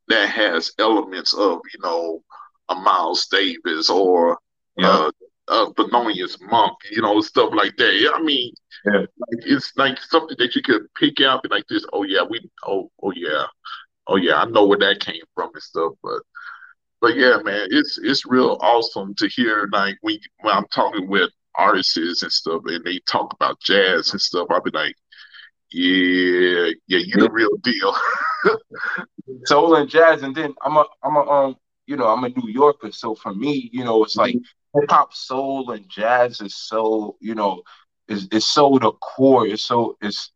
that 0.08 0.28
has 0.30 0.72
elements 0.78 1.34
of 1.34 1.60
you 1.72 1.80
know 1.80 2.22
a 2.68 2.74
Miles 2.74 3.26
Davis 3.26 3.90
or 3.90 4.38
yeah. 4.76 4.88
uh, 4.88 5.10
uh 5.48 5.70
Thelonious 5.70 6.40
Monk, 6.40 6.76
you 6.90 7.02
know, 7.02 7.20
stuff 7.20 7.50
like 7.54 7.76
that. 7.76 8.12
I 8.14 8.22
mean, 8.22 8.52
yeah. 8.84 9.00
like, 9.00 9.44
it's 9.44 9.72
like 9.76 10.00
something 10.00 10.36
that 10.38 10.54
you 10.54 10.62
could 10.62 10.82
pick 10.94 11.20
out 11.20 11.40
and 11.44 11.50
like 11.50 11.66
this. 11.68 11.84
Oh 11.92 12.02
yeah, 12.02 12.22
we. 12.28 12.40
Oh 12.66 12.90
oh 13.02 13.12
yeah, 13.14 13.44
oh 14.06 14.16
yeah, 14.16 14.42
I 14.42 14.44
know 14.46 14.66
where 14.66 14.78
that 14.78 15.00
came 15.00 15.22
from 15.34 15.50
and 15.54 15.62
stuff. 15.62 15.92
But 16.02 16.22
but 17.00 17.16
yeah, 17.16 17.38
man, 17.42 17.68
it's 17.70 17.98
it's 18.02 18.26
real 18.26 18.58
awesome 18.60 19.14
to 19.16 19.28
hear 19.28 19.68
like 19.72 19.96
when 20.00 20.18
when 20.40 20.54
I'm 20.54 20.66
talking 20.68 21.08
with 21.08 21.30
artists 21.54 22.22
and 22.22 22.32
stuff, 22.32 22.62
and 22.66 22.84
they 22.84 23.00
talk 23.00 23.32
about 23.34 23.60
jazz 23.60 24.12
and 24.12 24.20
stuff. 24.20 24.48
I'll 24.50 24.62
be 24.62 24.70
like, 24.70 24.94
yeah, 25.70 26.70
yeah, 26.86 26.98
you 26.98 27.16
the 27.16 27.30
real 27.30 27.56
deal. 27.62 27.94
Soul 29.44 29.76
and 29.76 29.88
jazz, 29.88 30.22
and 30.22 30.34
then 30.34 30.54
I'm 30.62 30.76
a, 30.76 30.84
I'm 31.02 31.16
a, 31.16 31.20
um, 31.20 31.56
you 31.86 31.96
know, 31.96 32.06
I'm 32.06 32.24
a 32.24 32.28
New 32.28 32.48
Yorker, 32.48 32.92
so 32.92 33.14
for 33.14 33.34
me, 33.34 33.70
you 33.72 33.84
know, 33.84 34.04
it's 34.04 34.16
like 34.16 34.34
hip 34.34 34.90
hop, 34.90 35.14
soul, 35.14 35.70
and 35.70 35.88
jazz 35.88 36.40
is 36.40 36.54
so, 36.54 37.16
you 37.20 37.34
know, 37.34 37.62
is 38.08 38.28
is 38.32 38.46
so 38.46 38.78
the 38.78 38.92
core. 38.92 39.46
It's 39.46 39.64
so 39.64 39.96
it's 40.00 40.32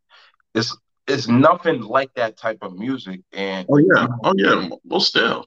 it's 0.53 0.75
it's 1.07 1.27
nothing 1.27 1.81
like 1.81 2.13
that 2.15 2.37
type 2.37 2.59
of 2.61 2.77
music. 2.77 3.21
And 3.33 3.67
oh 3.69 3.77
yeah, 3.77 4.07
oh 4.23 4.33
yeah, 4.35 4.69
well 4.85 4.99
still. 4.99 5.45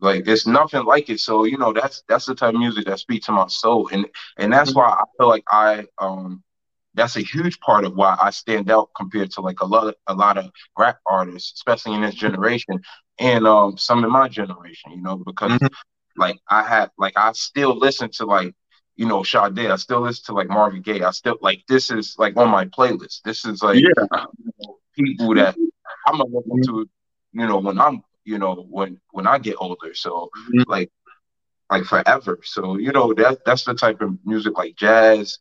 Like 0.00 0.28
it's 0.28 0.46
nothing 0.46 0.84
like 0.84 1.10
it. 1.10 1.20
So 1.20 1.44
you 1.44 1.58
know 1.58 1.72
that's 1.72 2.02
that's 2.08 2.26
the 2.26 2.34
type 2.34 2.54
of 2.54 2.60
music 2.60 2.86
that 2.86 3.00
speaks 3.00 3.26
to 3.26 3.32
my 3.32 3.48
soul, 3.48 3.88
and 3.92 4.06
and 4.36 4.52
that's 4.52 4.70
mm-hmm. 4.70 4.78
why 4.78 4.90
I 4.90 5.04
feel 5.16 5.28
like 5.28 5.44
I 5.50 5.86
um 5.98 6.42
that's 6.98 7.16
a 7.16 7.20
huge 7.20 7.60
part 7.60 7.84
of 7.84 7.94
why 7.94 8.16
I 8.20 8.30
stand 8.30 8.70
out 8.70 8.90
compared 8.96 9.30
to 9.32 9.40
like 9.40 9.60
a 9.60 9.66
lot 9.66 9.86
of, 9.86 9.94
a 10.08 10.14
lot 10.14 10.36
of 10.36 10.50
rap 10.76 10.98
artists, 11.06 11.52
especially 11.54 11.94
in 11.94 12.02
this 12.02 12.14
generation 12.14 12.80
and 13.18 13.46
um 13.46 13.78
some 13.78 14.04
in 14.04 14.10
my 14.10 14.28
generation, 14.28 14.92
you 14.92 15.00
know, 15.00 15.16
because 15.16 15.52
mm-hmm. 15.52 15.66
like 16.16 16.38
I 16.48 16.62
had 16.62 16.90
like 16.98 17.14
I 17.16 17.32
still 17.32 17.76
listen 17.76 18.10
to 18.14 18.26
like 18.26 18.54
you 18.96 19.06
know 19.06 19.22
Sade, 19.22 19.58
I 19.58 19.76
still 19.76 20.00
listen 20.00 20.24
to 20.26 20.32
like 20.32 20.48
Marvin 20.48 20.82
Gaye, 20.82 21.02
I 21.02 21.12
still 21.12 21.38
like 21.40 21.62
this 21.68 21.90
is 21.90 22.16
like 22.18 22.36
on 22.36 22.50
my 22.50 22.64
playlist. 22.66 23.22
This 23.22 23.44
is 23.44 23.62
like 23.62 23.76
yeah. 23.76 24.26
you 24.38 24.52
know, 24.60 24.78
people 24.94 25.34
that 25.36 25.56
I'm 26.06 26.18
gonna 26.18 26.30
listen 26.30 26.62
to, 26.74 26.88
you 27.32 27.46
know, 27.46 27.58
when 27.58 27.78
I'm 27.78 28.02
you 28.24 28.38
know 28.38 28.66
when 28.68 29.00
when 29.12 29.26
I 29.26 29.38
get 29.38 29.56
older. 29.58 29.94
So 29.94 30.30
mm-hmm. 30.36 30.70
like 30.70 30.90
like 31.70 31.84
forever. 31.84 32.40
So 32.42 32.76
you 32.76 32.90
know 32.90 33.14
that 33.14 33.44
that's 33.44 33.64
the 33.64 33.74
type 33.74 34.00
of 34.00 34.18
music 34.24 34.58
like 34.58 34.74
jazz 34.74 35.38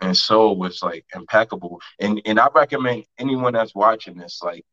and 0.00 0.16
soul 0.16 0.56
was 0.56 0.82
like 0.82 1.04
impeccable. 1.14 1.80
And 1.98 2.20
and 2.24 2.38
I 2.38 2.48
recommend 2.54 3.04
anyone 3.18 3.54
that's 3.54 3.74
watching 3.74 4.16
this, 4.16 4.40
like, 4.42 4.64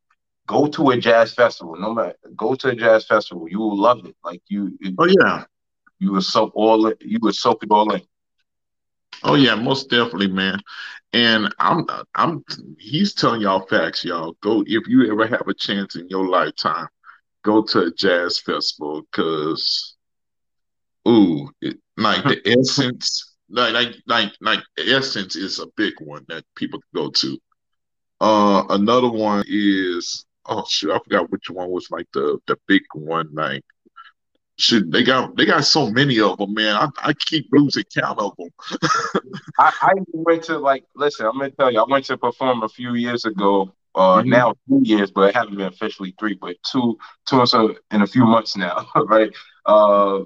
go 0.47 0.67
to 0.67 0.91
a 0.91 0.97
jazz 0.97 1.33
festival. 1.33 1.75
No 1.75 1.93
matter, 1.93 2.15
go 2.35 2.55
to 2.55 2.69
a 2.69 2.75
jazz 2.75 3.05
festival. 3.05 3.47
You 3.49 3.59
will 3.59 3.77
love 3.77 4.05
it. 4.05 4.15
Like 4.23 4.41
you. 4.47 4.77
Oh 4.97 5.07
yeah. 5.07 5.45
You 5.99 6.11
will 6.11 6.21
soak 6.21 6.51
all 6.55 6.87
it. 6.87 7.01
You 7.01 7.19
will 7.21 7.33
soak 7.33 7.63
it 7.63 7.71
all 7.71 7.93
in. 7.93 8.01
Oh 9.23 9.35
yeah, 9.35 9.55
most 9.55 9.89
definitely, 9.89 10.27
man. 10.27 10.59
And 11.13 11.53
I'm 11.59 11.85
I'm 12.15 12.43
he's 12.77 13.13
telling 13.13 13.41
y'all 13.41 13.65
facts, 13.67 14.03
y'all. 14.03 14.35
Go 14.41 14.63
if 14.65 14.87
you 14.87 15.11
ever 15.11 15.27
have 15.27 15.47
a 15.47 15.53
chance 15.53 15.95
in 15.95 16.09
your 16.09 16.27
lifetime, 16.27 16.87
go 17.43 17.61
to 17.63 17.83
a 17.83 17.91
jazz 17.91 18.39
festival 18.39 19.03
because 19.03 19.95
ooh, 21.07 21.49
it, 21.61 21.77
like 21.95 22.23
the 22.23 22.41
essence 22.59 23.32
like 23.53 23.73
like 23.73 23.95
like 24.07 24.31
like 24.41 24.59
Essence 24.77 25.35
is 25.37 25.59
a 25.59 25.67
big 25.77 25.93
one 26.01 26.25
that 26.29 26.43
people 26.55 26.81
go 26.93 27.09
to. 27.11 27.37
Uh, 28.19 28.63
another 28.69 29.09
one 29.09 29.43
is 29.47 30.25
oh 30.47 30.65
shit, 30.69 30.89
I 30.91 30.99
forgot 30.99 31.31
which 31.31 31.49
one 31.49 31.69
was 31.69 31.89
like 31.91 32.07
the 32.13 32.39
the 32.47 32.57
big 32.67 32.83
one. 32.93 33.29
Like, 33.33 33.63
shit, 34.57 34.91
they 34.91 35.03
got 35.03 35.35
they 35.37 35.45
got 35.45 35.65
so 35.65 35.89
many 35.89 36.19
of 36.19 36.37
them, 36.37 36.53
man. 36.53 36.75
I, 36.75 36.87
I 37.09 37.13
keep 37.13 37.47
losing 37.51 37.83
count 37.95 38.19
of 38.19 38.33
them. 38.37 38.49
I, 39.59 39.71
I 39.81 39.93
went 40.13 40.43
to 40.45 40.57
like 40.57 40.85
listen. 40.95 41.25
I'm 41.25 41.37
gonna 41.37 41.51
tell 41.51 41.71
you, 41.71 41.79
I 41.79 41.85
went 41.87 42.05
to 42.05 42.17
perform 42.17 42.63
a 42.63 42.69
few 42.69 42.95
years 42.95 43.25
ago 43.25 43.71
Uh, 43.95 44.23
Mhm. 44.23 44.25
now 44.25 44.53
two 44.67 44.81
years, 44.83 45.11
but 45.11 45.29
it 45.29 45.35
haven't 45.35 45.55
been 45.55 45.67
officially 45.67 46.15
three, 46.19 46.33
but 46.33 46.55
two, 46.71 46.97
two 47.29 47.39
and 47.39 47.47
so 47.47 47.75
in 47.91 48.01
a 48.01 48.07
few 48.07 48.25
months 48.25 48.57
now, 48.57 48.87
right? 49.05 49.29
Uh, 49.67 50.21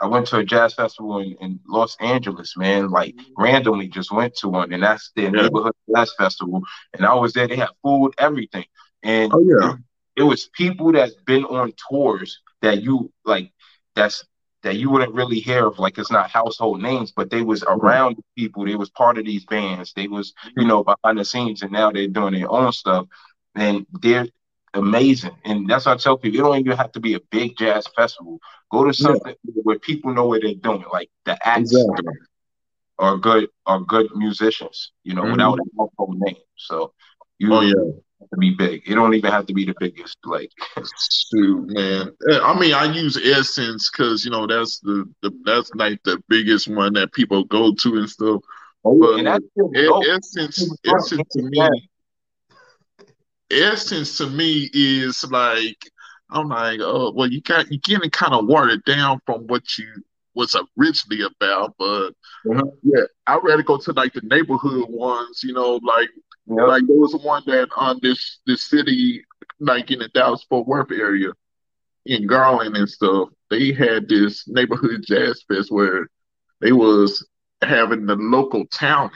I 0.00 0.06
went 0.06 0.26
to 0.28 0.38
a 0.38 0.44
jazz 0.44 0.74
festival 0.74 1.18
in, 1.18 1.36
in 1.40 1.60
Los 1.66 1.96
Angeles, 2.00 2.56
man. 2.56 2.90
Like 2.90 3.14
mm-hmm. 3.14 3.42
randomly, 3.42 3.88
just 3.88 4.10
went 4.12 4.34
to 4.36 4.48
one, 4.48 4.72
and 4.72 4.82
that's 4.82 5.12
their 5.14 5.34
Yeah. 5.34 5.42
neighborhood 5.42 5.74
jazz 5.94 6.12
festival. 6.16 6.62
And 6.94 7.04
I 7.04 7.14
was 7.14 7.32
there; 7.32 7.48
they 7.48 7.56
had 7.56 7.70
food, 7.82 8.14
everything, 8.18 8.64
and 9.02 9.32
Oh 9.34 9.40
yeah. 9.40 9.74
it 10.16 10.22
was 10.22 10.48
people 10.48 10.92
that's 10.92 11.14
been 11.26 11.44
on 11.44 11.72
tours 11.90 12.40
that 12.62 12.82
you 12.82 13.12
like 13.24 13.52
that's 13.94 14.24
that 14.62 14.76
you 14.76 14.90
wouldn't 14.90 15.14
really 15.14 15.40
hear 15.40 15.66
of 15.66 15.78
like 15.78 15.98
it's 15.98 16.10
not 16.10 16.30
household 16.30 16.82
names 16.82 17.12
but 17.12 17.30
they 17.30 17.42
was 17.42 17.62
mm-hmm. 17.62 17.80
around 17.80 18.16
people 18.36 18.64
they 18.64 18.76
was 18.76 18.90
part 18.90 19.18
of 19.18 19.24
these 19.24 19.44
bands 19.46 19.92
they 19.94 20.08
was 20.08 20.34
you 20.44 20.50
mm-hmm. 20.50 20.68
know 20.68 20.84
behind 20.84 21.18
the 21.18 21.24
scenes 21.24 21.62
and 21.62 21.72
now 21.72 21.90
they're 21.90 22.08
doing 22.08 22.34
their 22.34 22.50
own 22.50 22.72
stuff 22.72 23.06
and 23.54 23.86
they're 24.02 24.26
amazing 24.74 25.34
and 25.44 25.68
that's 25.68 25.86
what 25.86 25.92
i 25.92 25.96
tell 25.96 26.16
people 26.16 26.38
it 26.38 26.42
don't 26.42 26.58
even 26.60 26.76
have 26.76 26.92
to 26.92 27.00
be 27.00 27.14
a 27.14 27.20
big 27.30 27.56
jazz 27.56 27.86
festival 27.96 28.38
go 28.70 28.84
to 28.84 28.92
something 28.92 29.34
where 29.62 29.78
people 29.78 30.12
know 30.12 30.26
what 30.26 30.40
they're 30.42 30.54
doing 30.62 30.84
like 30.92 31.08
the 31.24 31.36
acts 31.46 31.88
Exactly. 31.88 32.14
are 32.98 33.16
good 33.16 33.48
are 33.66 33.80
good 33.80 34.08
musicians 34.14 34.92
you 35.04 35.14
know 35.14 35.24
Mhm. 35.24 35.28
without 35.28 35.58
a 35.58 35.64
household 35.78 36.16
name 36.18 36.36
so 36.56 36.92
you 37.38 37.50
Oh 37.50 37.60
yeah. 37.60 37.92
have 38.20 38.30
to 38.30 38.36
be 38.38 38.54
big 38.56 38.82
it 38.86 38.94
don't 38.94 39.14
even 39.14 39.30
have 39.30 39.46
to 39.46 39.54
be 39.54 39.64
the 39.64 39.74
biggest 39.78 40.16
like 40.24 40.50
Shoot, 40.98 41.68
man. 41.70 42.10
Uh, 42.30 42.40
I 42.42 42.58
mean, 42.58 42.74
I 42.74 42.84
use 42.92 43.16
Essence 43.16 43.90
because 43.90 44.24
you 44.24 44.30
know 44.30 44.46
that's 44.46 44.80
the, 44.80 45.04
the 45.22 45.30
that's 45.44 45.70
like 45.74 46.00
the 46.04 46.22
biggest 46.28 46.68
one 46.68 46.92
that 46.94 47.12
people 47.12 47.44
go 47.44 47.72
to 47.74 47.96
and 47.96 48.08
stuff. 48.08 48.40
But 48.98 49.18
and 49.18 49.26
that's 49.26 49.44
Essence, 49.74 50.72
Essence 50.84 51.22
to 51.32 51.42
me, 51.42 51.89
Essence 53.50 54.18
to 54.18 54.26
me 54.28 54.70
is 54.72 55.24
like 55.30 55.90
I'm 56.32 56.48
like, 56.48 56.78
oh, 56.80 57.12
well, 57.12 57.28
you 57.28 57.40
got 57.40 57.70
you 57.72 57.78
getting 57.80 58.10
kind 58.10 58.34
of 58.34 58.46
watered 58.46 58.84
down 58.84 59.20
from 59.26 59.46
what 59.48 59.76
you 59.78 59.86
was 60.34 60.54
originally 60.78 61.22
about, 61.24 61.74
but 61.78 62.12
Mhm. 62.46 62.70
yeah, 62.82 63.02
I'd 63.26 63.42
rather 63.42 63.62
go 63.64 63.78
to 63.78 63.92
like 63.92 64.12
the 64.12 64.20
neighborhood 64.22 64.86
ones, 64.88 65.42
you 65.42 65.52
know, 65.52 65.80
like 65.82 66.08
Yep. 66.46 66.66
like 66.68 66.86
there 66.86 66.96
was 66.98 67.14
one 67.16 67.42
that 67.46 67.68
on 67.76 67.98
this 68.02 68.38
this 68.46 68.62
city, 68.62 69.24
like 69.58 69.90
in 69.90 69.98
the 69.98 70.08
Dallas 70.08 70.44
Fort 70.48 70.66
Worth 70.66 70.92
area, 70.92 71.32
in 72.06 72.26
Garland 72.26 72.76
and 72.76 72.88
stuff. 72.88 73.28
They 73.50 73.72
had 73.72 74.08
this 74.08 74.46
neighborhood 74.48 75.04
jazz 75.04 75.42
fest 75.48 75.70
where 75.72 76.08
they 76.60 76.72
was 76.72 77.26
having 77.62 78.06
the 78.06 78.16
local 78.16 78.66
town 78.66 79.10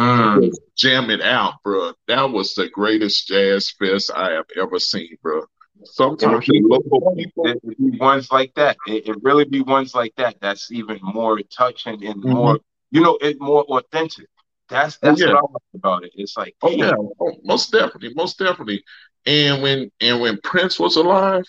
Mm. 0.00 0.50
jam 0.76 1.10
it 1.10 1.22
out, 1.22 1.54
bro. 1.64 1.92
That 2.08 2.30
was 2.30 2.54
the 2.54 2.68
greatest 2.68 3.28
jazz 3.28 3.70
fest 3.78 4.10
I 4.14 4.32
have 4.32 4.46
ever 4.60 4.78
seen, 4.80 5.16
bro. 5.22 5.42
Sometimes 5.84 6.46
the 6.46 6.60
local 6.64 7.00
people, 7.16 7.46
It, 7.46 7.60
it 7.64 7.78
be 7.78 7.98
ones 7.98 8.30
like 8.30 8.54
that. 8.56 8.78
It, 8.86 9.08
it 9.08 9.16
really 9.22 9.44
be 9.44 9.62
ones 9.62 9.94
like 9.94 10.14
that. 10.16 10.36
That's 10.40 10.70
even 10.72 10.98
more 11.02 11.38
touching 11.56 12.04
and 12.06 12.22
Mhm. 12.24 12.32
more, 12.32 12.58
you 12.90 13.00
know, 13.02 13.18
it 13.20 13.36
more 13.40 13.64
authentic. 13.64 14.26
That's 14.68 14.98
Oh, 15.02 15.10
that's 15.10 15.20
yeah. 15.20 15.26
what 15.26 15.36
I 15.36 15.40
like 15.40 15.62
about 15.74 16.04
it. 16.04 16.12
It's 16.14 16.36
like, 16.36 16.54
oh 16.62 16.70
yeah, 16.70 16.92
oh, 17.20 17.32
most 17.44 17.72
definitely, 17.72 18.14
most 18.14 18.38
definitely. 18.38 18.82
And 19.26 19.62
when 19.62 19.90
and 20.00 20.20
when 20.20 20.38
Prince 20.42 20.78
was 20.78 20.96
alive, 20.96 21.44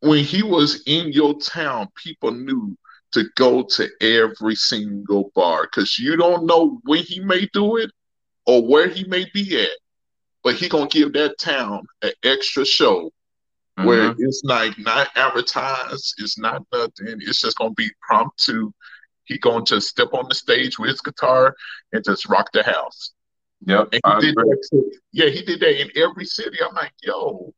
when 0.00 0.24
he 0.24 0.42
was 0.42 0.82
in 0.86 1.12
your 1.12 1.34
town, 1.38 1.88
people 2.02 2.30
knew 2.32 2.76
to 3.12 3.24
go 3.36 3.62
to 3.62 3.88
every 4.00 4.54
single 4.54 5.30
bar 5.34 5.64
because 5.64 5.98
you 5.98 6.16
don't 6.16 6.46
know 6.46 6.80
when 6.84 7.02
he 7.02 7.20
may 7.20 7.48
do 7.52 7.76
it 7.76 7.90
or 8.46 8.66
where 8.66 8.88
he 8.88 9.04
may 9.04 9.26
be 9.32 9.60
at, 9.60 9.70
but 10.42 10.54
he 10.54 10.68
gonna 10.68 10.88
give 10.88 11.12
that 11.14 11.38
town 11.38 11.86
an 12.02 12.12
extra 12.22 12.64
show 12.64 13.12
where 13.76 14.14
Mhm. 14.14 14.16
it's 14.20 14.42
like 14.44 14.78
not 14.78 15.08
advertised, 15.16 16.14
it's 16.18 16.38
not 16.38 16.62
nothing, 16.72 17.20
it's 17.20 17.40
just 17.40 17.56
gonna 17.58 17.74
be 17.74 17.90
promptu. 18.08 18.72
He 19.24 19.38
gonna 19.38 19.64
just 19.64 19.88
step 19.88 20.14
on 20.14 20.28
the 20.28 20.34
stage 20.34 20.78
with 20.78 20.90
his 20.90 21.00
guitar 21.00 21.54
and 21.92 22.04
just 22.04 22.26
rock 22.26 22.50
the 22.52 22.62
house. 22.62 23.12
Yep, 23.66 23.88
And 23.92 24.20
he 24.20 24.26
did 24.26 24.36
that 24.36 24.68
to, 24.70 24.92
yeah, 25.12 25.28
he 25.28 25.42
did 25.42 25.60
that 25.60 25.80
in 25.80 25.90
every 25.96 26.24
city. 26.24 26.58
I'm 26.62 26.74
like, 26.74 26.92
yo, 27.02 27.52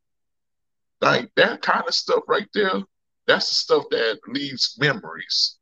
like 1.01 1.31
that 1.35 1.61
kind 1.61 1.83
of 1.87 1.93
stuff 1.93 2.23
right 2.27 2.47
there, 2.53 2.81
that's 3.29 3.47
the 3.49 3.55
stuff 3.55 3.83
that 3.91 4.19
leaves 4.27 4.75
memories. 4.79 5.57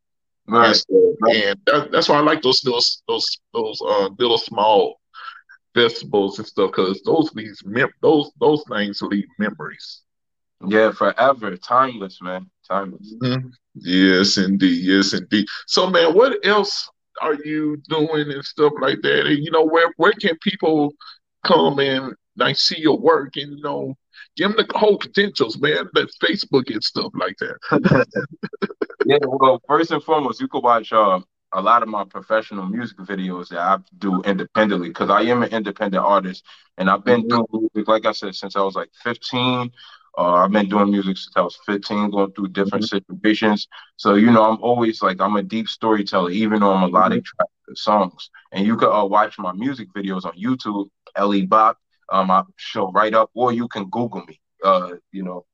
And, 0.48 0.56
Right. 0.56 0.76
stuff. 0.76 1.16
Right. 1.22 1.36
and 1.44 1.60
that, 1.68 1.92
that's 1.92 2.08
why 2.10 2.18
I 2.18 2.22
like 2.22 2.42
those 2.42 2.64
little 2.66 2.82
those 3.08 3.28
those 3.54 3.80
uh 3.94 4.10
little 4.18 4.38
small 4.38 5.00
festivals 5.76 6.40
and 6.40 6.48
stuff 6.48 6.72
because 6.72 7.02
those 7.04 7.34
leaves 7.36 7.62
mem- 7.66 7.94
those 8.02 8.32
those 8.40 8.64
things 8.72 9.02
leave 9.02 9.28
memories. 9.38 10.02
Yeah, 10.68 10.92
forever. 10.92 11.56
Timeless, 11.58 12.20
man. 12.22 12.50
Timeless. 12.68 13.14
Mhm. 13.22 13.52
Yes, 13.76 14.38
indeed. 14.38 14.84
Yes, 14.84 15.14
indeed. 15.14 15.46
So, 15.68 15.90
man, 15.90 16.16
what 16.16 16.44
else 16.46 16.90
are 17.22 17.36
you 17.36 17.78
doing 17.90 18.32
and 18.32 18.44
stuff 18.44 18.74
like 18.82 19.02
that? 19.04 19.28
And 19.28 19.38
you 19.44 19.52
know, 19.52 19.66
where 19.66 19.94
where 19.98 20.14
can 20.14 20.36
people 20.42 20.94
come 21.44 21.80
and 21.80 22.14
like 22.38 22.58
see 22.58 22.80
your 22.80 22.98
work 22.98 23.36
and 23.38 23.58
you 23.58 23.62
know, 23.62 23.96
give 24.38 24.56
them 24.56 24.66
the 24.70 24.78
whole 24.78 24.98
credentials, 24.98 25.60
man? 25.60 25.90
That 25.94 26.10
Facebook 26.24 26.72
and 26.74 26.84
stuff 26.84 27.12
like 27.16 27.38
that. 27.40 28.06
Yeah, 29.06 29.20
well, 29.26 29.62
first 29.68 29.92
and 29.92 30.04
foremost, 30.04 30.42
you 30.42 30.48
could 30.48 30.64
watch 30.64 30.92
uh, 30.92 31.20
a 31.54 31.62
lot 31.62 31.84
of 31.84 31.90
my 31.90 32.04
professional 32.04 32.66
music 32.66 32.98
videos 32.98 33.50
that 33.50 33.60
I 33.60 33.78
do 34.00 34.22
independently 34.24 34.90
because 34.90 35.10
I 35.10 35.22
am 35.24 35.44
an 35.44 35.52
independent 35.52 36.04
artist 36.04 36.44
and 36.78 36.90
I've 36.90 37.06
been 37.06 37.28
doing 37.28 37.46
music, 37.52 37.88
like 37.88 38.06
I 38.06 38.12
said, 38.12 38.36
since 38.36 38.56
I 38.56 38.62
was 38.62 38.76
like 38.76 38.90
15. 39.04 39.72
Uh, 40.18 40.34
I've 40.34 40.52
been 40.52 40.68
doing 40.68 40.92
music 40.92 41.16
since 41.18 41.34
I 41.38 41.42
was 41.42 41.58
15, 41.66 42.10
going 42.10 42.34
through 42.34 42.50
different 42.50 42.86
situations. 42.86 43.68
So, 43.98 44.16
you 44.16 44.32
know, 44.32 44.44
I'm 44.44 44.62
always 44.62 45.02
like, 45.02 45.22
I'm 45.22 45.36
a 45.36 45.44
deep 45.44 45.68
storyteller, 45.70 46.32
even 46.32 46.60
though 46.62 46.74
I'm 46.74 46.84
a 46.84 46.88
melodic 46.88 47.24
track 47.24 47.50
songs. 47.76 48.30
And 48.52 48.66
you 48.66 48.78
could 48.78 48.90
uh, 48.92 49.06
watch 49.06 49.38
my 49.38 49.54
music 49.54 49.90
videos 49.96 50.26
on 50.26 50.34
YouTube, 50.34 50.90
Ellie 51.16 51.46
Bach. 51.46 51.78
Um, 52.10 52.32
I 52.32 52.44
show 52.56 52.92
right 52.92 53.14
up, 53.14 53.30
or 53.34 53.52
you 53.52 53.68
can 53.68 53.86
Google 53.90 54.24
me. 54.26 54.40
Uh, 54.64 54.94
you 55.12 55.24
know, 55.24 55.46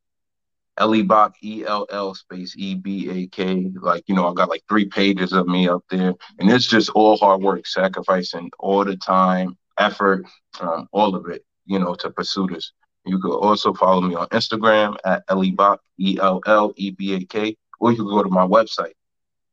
Ellie 0.78 1.04
Bach, 1.04 1.36
E 1.44 1.64
L 1.66 1.86
L 1.92 2.14
space 2.16 2.56
E 2.58 2.76
B 2.76 3.10
A 3.10 3.28
K. 3.28 3.72
Like, 3.82 4.04
you 4.08 4.16
know, 4.16 4.28
I 4.28 4.34
got 4.34 4.50
like 4.50 4.64
three 4.68 4.86
pages 4.86 5.34
of 5.34 5.48
me 5.48 5.68
up 5.68 5.84
there. 5.90 6.14
And 6.40 6.50
it's 6.50 6.68
just 6.68 6.90
all 6.92 7.18
hard 7.18 7.42
work, 7.42 7.66
sacrificing 7.68 8.50
all 8.60 8.84
the 8.84 8.96
time, 8.98 9.58
effort, 9.78 10.26
um, 10.60 10.88
all 10.92 11.16
of 11.16 11.28
it, 11.30 11.44
you 11.66 11.80
know, 11.80 11.96
to 11.96 12.10
pursue 12.10 12.48
this. 12.48 12.72
You 13.06 13.20
could 13.20 13.36
also 13.36 13.74
follow 13.74 14.02
me 14.02 14.16
on 14.16 14.28
Instagram 14.30 14.96
at 15.06 15.24
Ellie 15.30 15.52
Bach, 15.52 15.82
E 16.00 16.18
L 16.22 16.42
L 16.46 16.74
E 16.78 16.92
B 16.92 17.16
A 17.16 17.26
K, 17.26 17.56
or 17.80 17.92
you 17.92 17.98
can 17.98 18.08
go 18.08 18.24
to 18.24 18.30
my 18.30 18.46
website, 18.46 18.94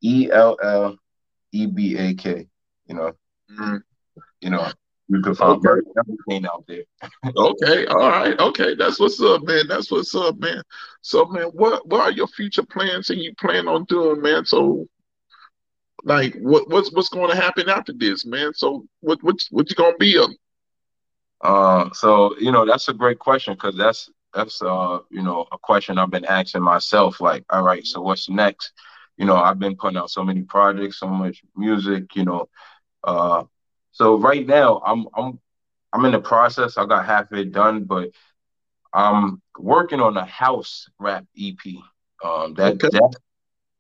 E 0.03 0.31
L 0.31 0.57
L 0.63 0.97
E 1.53 1.67
B 1.67 1.97
A 1.99 2.15
K. 2.15 2.47
You 2.87 2.95
know, 2.95 3.13
Mhm. 3.51 3.83
you 4.41 4.51
know, 4.51 4.67
you 5.11 5.23
could 5.23 5.39
find 5.39 5.61
Okay. 5.65 5.83
everything 5.99 6.47
out 6.47 6.65
there. 6.69 6.85
Okay, 7.37 7.87
all 7.87 8.09
right, 8.11 8.39
okay, 8.41 8.75
that's 8.75 8.99
what's 9.01 9.21
up, 9.23 9.43
man. 9.45 9.67
That's 9.69 9.91
what's 9.91 10.15
up, 10.15 10.39
man. 10.39 10.63
So, 11.03 11.27
man, 11.27 11.47
what 11.55 11.87
what 11.89 12.01
are 12.03 12.13
your 12.13 12.27
future 12.29 12.65
plans 12.65 13.11
and 13.11 13.21
you 13.21 13.35
plan 13.37 13.69
on 13.69 13.85
doing, 13.85 14.21
man? 14.23 14.45
So, 14.45 14.87
like, 16.05 16.35
what 16.41 16.69
what's 16.71 16.93
what's 16.93 17.09
going 17.09 17.31
to 17.31 17.37
happen 17.37 17.69
after 17.69 17.93
this, 17.97 18.27
man? 18.27 18.53
So, 18.55 18.87
what 19.01 19.23
what 19.23 19.37
what 19.51 19.71
you 19.71 19.77
gonna 19.77 19.97
be 19.99 20.19
up? 20.19 20.31
Uh, 21.41 21.89
so 21.93 22.37
you 22.39 22.51
know 22.53 22.65
that's 22.67 22.89
a 22.89 22.93
great 22.95 23.19
question 23.19 23.55
because 23.55 23.77
that's 23.77 24.11
that's 24.35 24.63
uh 24.63 24.99
you 25.11 25.23
know 25.23 25.47
a 25.53 25.59
question 25.59 25.99
I've 25.99 26.11
been 26.11 26.25
asking 26.25 26.63
myself. 26.63 27.21
Like, 27.21 27.45
all 27.51 27.63
right, 27.63 27.85
so 27.87 28.01
what's 28.01 28.29
next? 28.29 28.73
You 29.17 29.27
know, 29.27 29.37
I've 29.37 29.59
been 29.59 29.77
putting 29.77 29.99
out 29.99 30.11
so 30.11 30.25
many 30.25 30.43
projects, 30.43 30.99
so 30.99 31.09
much 31.09 31.43
music. 31.57 32.15
You 32.15 32.25
know, 32.25 32.49
uh, 33.05 33.45
so 33.93 34.19
right 34.19 34.47
now 34.47 34.81
I'm 34.87 35.07
I'm 35.17 35.39
I'm 35.93 36.05
in 36.05 36.13
the 36.13 36.21
process. 36.21 36.77
I 36.79 36.87
got 36.87 37.07
half 37.07 37.31
of 37.33 37.39
it 37.39 37.53
done, 37.53 37.85
but 37.85 38.11
I'm 38.93 39.41
working 39.59 40.01
on 40.01 40.17
a 40.17 40.25
house 40.25 40.89
rap 40.99 41.25
EP. 41.37 41.83
Um, 42.25 42.55
that 42.55 42.75
Okay. 42.75 42.89
that 42.91 43.05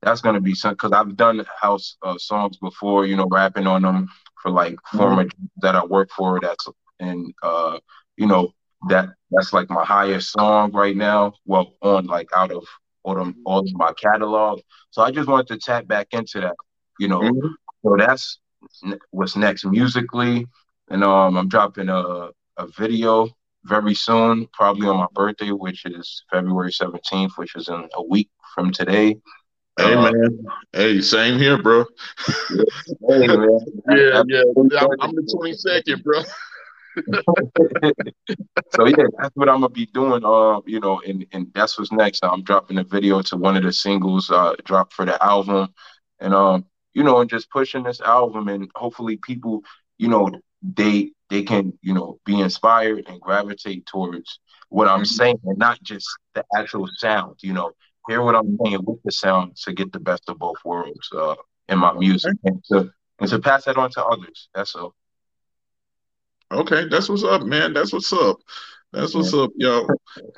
that's 0.02 0.20
gonna 0.20 0.40
be 0.40 0.54
some 0.54 0.72
because 0.72 0.92
I've 0.92 1.16
done 1.16 1.44
house 1.60 1.96
uh, 2.02 2.16
songs 2.18 2.56
before. 2.58 3.06
You 3.06 3.16
know, 3.16 3.26
rapping 3.30 3.66
on 3.66 3.82
them 3.82 4.08
for 4.42 4.50
like 4.50 4.76
former 4.96 5.26
that 5.62 5.74
I 5.74 5.84
work 5.84 6.10
for. 6.16 6.40
That's 6.40 6.66
and 7.00 7.32
uh, 7.42 7.78
you 8.16 8.26
know 8.26 8.52
that 8.88 9.08
that's 9.30 9.52
like 9.52 9.70
my 9.70 9.84
highest 9.84 10.32
song 10.32 10.72
right 10.72 10.96
now. 10.96 11.34
Well, 11.46 11.74
on 11.82 12.06
like 12.06 12.28
out 12.36 12.52
of 12.52 12.64
all 13.02 13.14
them 13.16 13.36
all 13.44 13.60
of 13.60 13.68
my 13.74 13.92
catalog. 13.92 14.60
So 14.90 15.02
I 15.02 15.10
just 15.10 15.28
wanted 15.28 15.48
to 15.48 15.58
tap 15.58 15.86
back 15.86 16.08
into 16.12 16.40
that. 16.40 16.56
You 16.98 17.08
know, 17.08 17.30
Mhm. 17.30 17.54
so 17.82 17.96
that's 17.98 18.38
what's 19.10 19.36
next 19.36 19.64
musically, 19.64 20.46
and 20.88 21.04
um, 21.04 21.36
I'm 21.36 21.48
dropping 21.48 21.88
a 21.88 22.30
a 22.56 22.66
video 22.76 23.28
very 23.64 23.94
soon, 23.94 24.46
probably 24.52 24.88
on 24.88 24.96
my 24.98 25.06
birthday, 25.14 25.50
which 25.50 25.84
is 25.86 26.22
February 26.30 26.70
17th, 26.70 27.32
which 27.36 27.56
is 27.56 27.68
in 27.68 27.88
a 27.94 28.02
week 28.02 28.30
from 28.54 28.70
today. 28.72 29.16
Hey 29.78 29.94
Uh, 29.94 30.02
man, 30.02 30.38
hey, 30.72 31.00
same 31.00 31.38
here, 31.38 31.60
bro. 31.62 31.84
Hey, 33.08 33.26
man. 33.26 33.58
Yeah, 33.90 34.22
yeah. 34.28 34.42
I'm, 34.56 34.88
I'm 35.00 35.14
the 35.14 35.22
22nd, 35.34 36.02
bro. 36.02 36.22
so 38.74 38.86
yeah, 38.86 39.06
that's 39.18 39.34
what 39.36 39.48
I'm 39.48 39.60
gonna 39.60 39.68
be 39.68 39.86
doing. 39.86 40.24
Uh, 40.24 40.60
you 40.66 40.80
know, 40.80 41.00
and 41.06 41.24
and 41.32 41.46
that's 41.54 41.78
what's 41.78 41.92
next. 41.92 42.24
I'm 42.24 42.42
dropping 42.42 42.78
a 42.78 42.84
video 42.84 43.22
to 43.22 43.36
one 43.36 43.56
of 43.56 43.62
the 43.62 43.72
singles 43.72 44.30
uh 44.30 44.54
dropped 44.64 44.92
for 44.92 45.04
the 45.04 45.22
album, 45.24 45.72
and 46.18 46.34
um, 46.34 46.66
you 46.94 47.02
know, 47.02 47.20
and 47.20 47.30
just 47.30 47.50
pushing 47.50 47.82
this 47.82 48.00
album, 48.00 48.48
and 48.48 48.70
hopefully 48.74 49.16
people, 49.16 49.62
you 49.98 50.08
know, 50.08 50.30
they 50.62 51.12
they 51.28 51.42
can 51.42 51.72
you 51.82 51.94
know 51.94 52.18
be 52.24 52.40
inspired 52.40 53.08
and 53.08 53.20
gravitate 53.20 53.86
towards 53.86 54.40
what 54.68 54.88
I'm 54.88 55.00
mm-hmm. 55.00 55.04
saying, 55.04 55.40
and 55.44 55.58
not 55.58 55.82
just 55.82 56.08
the 56.34 56.44
actual 56.56 56.88
sound. 56.96 57.36
You 57.42 57.52
know, 57.52 57.72
hear 58.08 58.22
what 58.22 58.34
I'm 58.34 58.58
saying 58.64 58.84
with 58.84 59.02
the 59.04 59.12
sound 59.12 59.56
to 59.64 59.72
get 59.72 59.92
the 59.92 60.00
best 60.00 60.28
of 60.28 60.38
both 60.38 60.58
worlds 60.64 61.08
uh 61.16 61.36
in 61.68 61.78
my 61.78 61.92
music, 61.92 62.34
and 62.44 62.62
to 62.64 62.90
and 63.18 63.30
to 63.30 63.38
pass 63.38 63.64
that 63.64 63.76
on 63.76 63.90
to 63.92 64.04
others. 64.04 64.48
That's 64.54 64.74
all. 64.74 64.94
Okay, 66.52 66.88
that's 66.88 67.08
what's 67.08 67.22
up, 67.22 67.42
man. 67.42 67.72
That's 67.72 67.92
what's 67.92 68.12
up. 68.12 68.38
That's 68.92 69.14
what's 69.14 69.32
up, 69.34 69.50
y'all. 69.54 69.88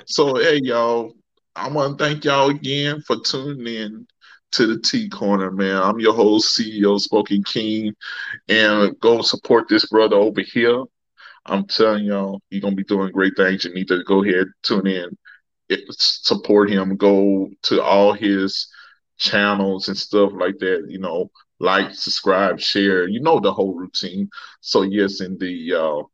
So, 0.05 0.35
hey, 0.35 0.59
y'all, 0.61 1.15
I 1.55 1.69
want 1.69 1.97
to 1.97 2.03
thank 2.03 2.23
y'all 2.23 2.51
again 2.51 3.01
for 3.01 3.19
tuning 3.19 3.65
in 3.65 4.07
to 4.53 4.67
the 4.67 4.79
T 4.79 5.09
Corner, 5.09 5.51
man. 5.51 5.81
I'm 5.81 5.99
your 5.99 6.13
host, 6.13 6.57
CEO 6.57 6.99
Spoken 6.99 7.43
King, 7.43 7.93
and 8.47 8.99
go 8.99 9.21
support 9.21 9.67
this 9.67 9.87
brother 9.87 10.15
over 10.15 10.41
here. 10.41 10.83
I'm 11.45 11.65
telling 11.65 12.05
y'all, 12.05 12.41
he's 12.49 12.61
gonna 12.61 12.75
be 12.75 12.83
doing 12.83 13.11
great 13.11 13.35
things. 13.35 13.65
You 13.65 13.73
need 13.73 13.87
to 13.87 14.03
go 14.03 14.23
ahead, 14.23 14.47
tune 14.61 14.87
in, 14.87 15.17
eh, 15.71 15.77
support 15.89 16.69
him. 16.69 16.95
Go 16.97 17.49
to 17.63 17.81
all 17.81 18.13
his 18.13 18.67
channels 19.17 19.87
and 19.87 19.97
stuff 19.97 20.31
like 20.35 20.59
that. 20.59 20.85
You 20.87 20.99
know, 20.99 21.31
like, 21.59 21.93
subscribe, 21.95 22.59
share. 22.59 23.07
You 23.07 23.21
know 23.21 23.39
the 23.39 23.53
whole 23.53 23.73
routine. 23.73 24.29
So 24.61 24.83
yes, 24.83 25.19
indeed, 25.19 25.65
y'all. 25.65 26.11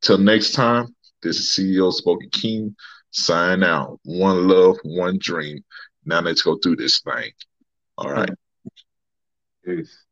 Till 0.00 0.18
next 0.18 0.52
time, 0.52 0.94
this 1.22 1.38
is 1.38 1.46
CEO 1.48 1.92
Spoken 1.92 2.30
King. 2.30 2.76
Sign 3.10 3.64
out. 3.64 3.98
One 4.04 4.46
love, 4.46 4.76
one 4.84 5.18
dream. 5.18 5.64
Now 6.04 6.20
let's 6.20 6.42
go 6.42 6.58
do 6.60 6.76
this 6.76 7.00
thing. 7.00 7.32
All 7.96 8.10
right. 8.10 8.30
Peace. 9.64 10.04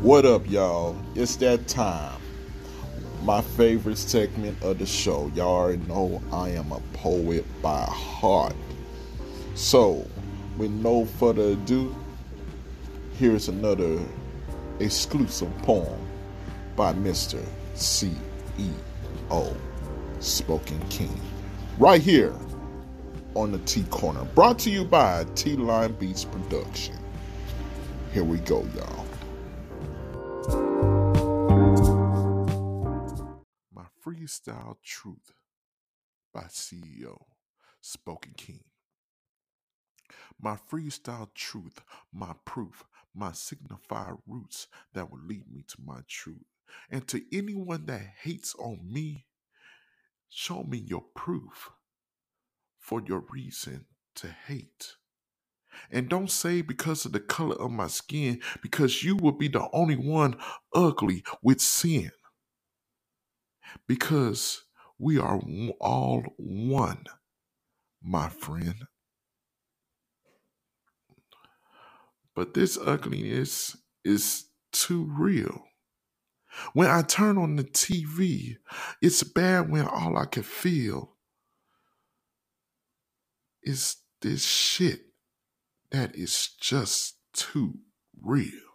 What 0.00 0.24
up, 0.24 0.48
y'all? 0.48 0.96
It's 1.16 1.34
that 1.36 1.66
time 1.66 2.20
my 3.24 3.40
favorite 3.40 3.98
segment 3.98 4.62
of 4.62 4.78
the 4.78 4.86
show. 4.86 5.32
Y'all 5.34 5.48
already 5.48 5.82
know 5.88 6.22
I 6.30 6.50
am 6.50 6.70
a 6.70 6.80
poet 6.92 7.44
by 7.60 7.82
heart. 7.82 8.54
So, 9.54 10.06
with 10.56 10.70
no 10.70 11.06
further 11.06 11.52
ado, 11.52 11.96
here's 13.18 13.48
another 13.48 13.98
exclusive 14.78 15.50
poem 15.62 16.06
by 16.76 16.92
Mr. 16.92 17.42
CEO 17.74 19.56
Spoken 20.24 20.80
King. 20.88 21.20
Right 21.78 22.00
here 22.00 22.34
on 23.34 23.52
the 23.52 23.58
T 23.60 23.84
Corner. 23.84 24.24
Brought 24.24 24.58
to 24.60 24.70
you 24.70 24.84
by 24.84 25.24
T 25.34 25.56
Line 25.56 25.92
Beats 25.92 26.24
Production. 26.24 26.98
Here 28.12 28.24
we 28.24 28.38
go, 28.38 28.66
y'all. 28.74 29.06
My 33.74 33.84
Freestyle 34.04 34.76
Truth 34.82 35.32
by 36.32 36.44
CEO 36.44 37.22
Spoken 37.80 38.32
King. 38.36 38.64
My 40.40 40.56
freestyle 40.70 41.32
truth, 41.34 41.80
my 42.12 42.34
proof, 42.44 42.84
my 43.14 43.32
signified 43.32 44.14
roots 44.26 44.68
that 44.94 45.10
will 45.10 45.20
lead 45.20 45.50
me 45.50 45.64
to 45.68 45.76
my 45.84 46.00
truth. 46.08 46.44
And 46.90 47.06
to 47.08 47.22
anyone 47.32 47.86
that 47.86 48.02
hates 48.22 48.54
on 48.56 48.80
me, 48.82 49.26
show 50.34 50.62
me 50.64 50.78
your 50.78 51.04
proof 51.14 51.70
for 52.78 53.02
your 53.06 53.24
reason 53.30 53.86
to 54.16 54.28
hate. 54.28 54.94
And 55.90 56.08
don't 56.08 56.30
say 56.30 56.62
because 56.62 57.04
of 57.04 57.12
the 57.12 57.20
color 57.20 57.56
of 57.56 57.70
my 57.70 57.88
skin, 57.88 58.40
because 58.62 59.02
you 59.02 59.16
will 59.16 59.32
be 59.32 59.48
the 59.48 59.68
only 59.72 59.96
one 59.96 60.36
ugly 60.74 61.24
with 61.42 61.60
sin 61.60 62.10
because 63.86 64.62
we 64.98 65.18
are 65.18 65.40
all 65.80 66.22
one, 66.36 67.04
my 68.02 68.28
friend. 68.28 68.84
But 72.34 72.54
this 72.54 72.78
ugliness 72.78 73.76
is 74.04 74.46
too 74.72 75.08
real. 75.16 75.64
When 76.72 76.88
I 76.88 77.02
turn 77.02 77.38
on 77.38 77.56
the 77.56 77.64
TV, 77.64 78.56
it's 79.00 79.22
bad 79.22 79.70
when 79.70 79.86
all 79.86 80.16
I 80.16 80.26
can 80.26 80.42
feel 80.42 81.14
is 83.62 83.96
this 84.20 84.44
shit 84.44 85.00
that 85.90 86.14
is 86.14 86.48
just 86.60 87.16
too 87.32 87.74
real. 88.20 88.73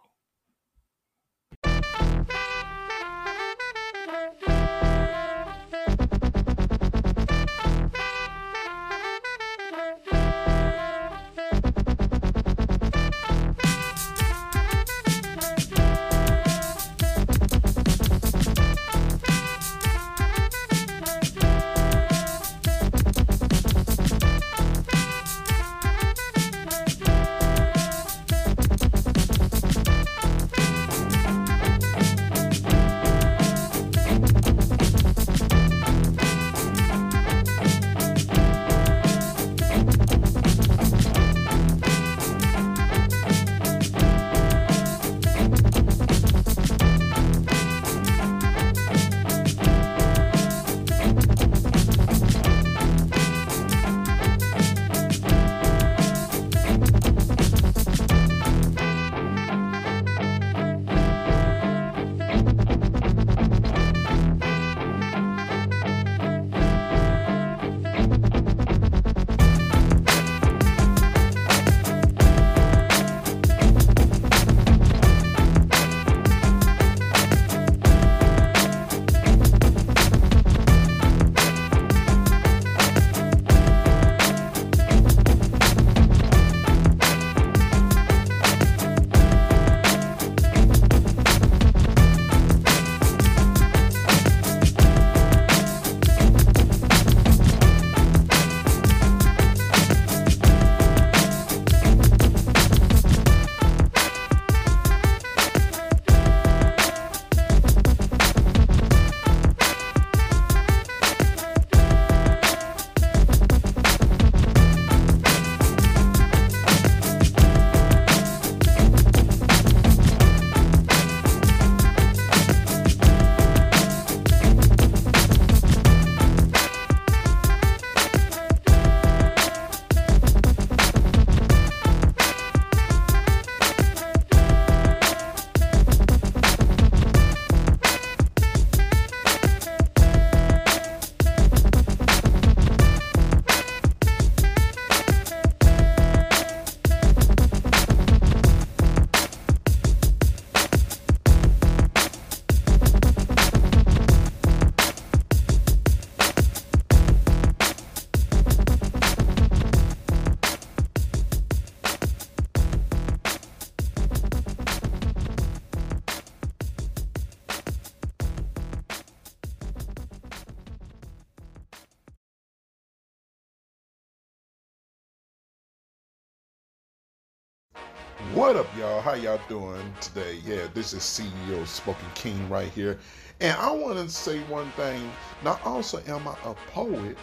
How 179.10 179.16
y'all 179.16 179.40
doing 179.48 179.92
today? 180.00 180.38
Yeah, 180.46 180.68
this 180.72 180.92
is 180.92 181.02
CEO 181.02 181.66
Spoken 181.66 182.06
King 182.14 182.48
right 182.48 182.68
here. 182.68 182.96
And 183.40 183.56
I 183.58 183.72
want 183.72 183.98
to 183.98 184.08
say 184.08 184.38
one 184.42 184.70
thing. 184.76 185.10
Not 185.42 185.60
also 185.66 186.00
am 186.06 186.28
I 186.28 186.36
a 186.44 186.54
poet, 186.70 187.18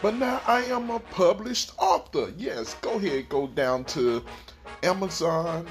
but 0.00 0.14
now 0.14 0.40
I 0.46 0.62
am 0.62 0.88
a 0.88 0.98
published 0.98 1.72
author. 1.76 2.32
Yes, 2.38 2.72
go 2.80 2.94
ahead, 2.94 3.28
go 3.28 3.48
down 3.48 3.84
to 3.96 4.24
Amazon 4.82 5.66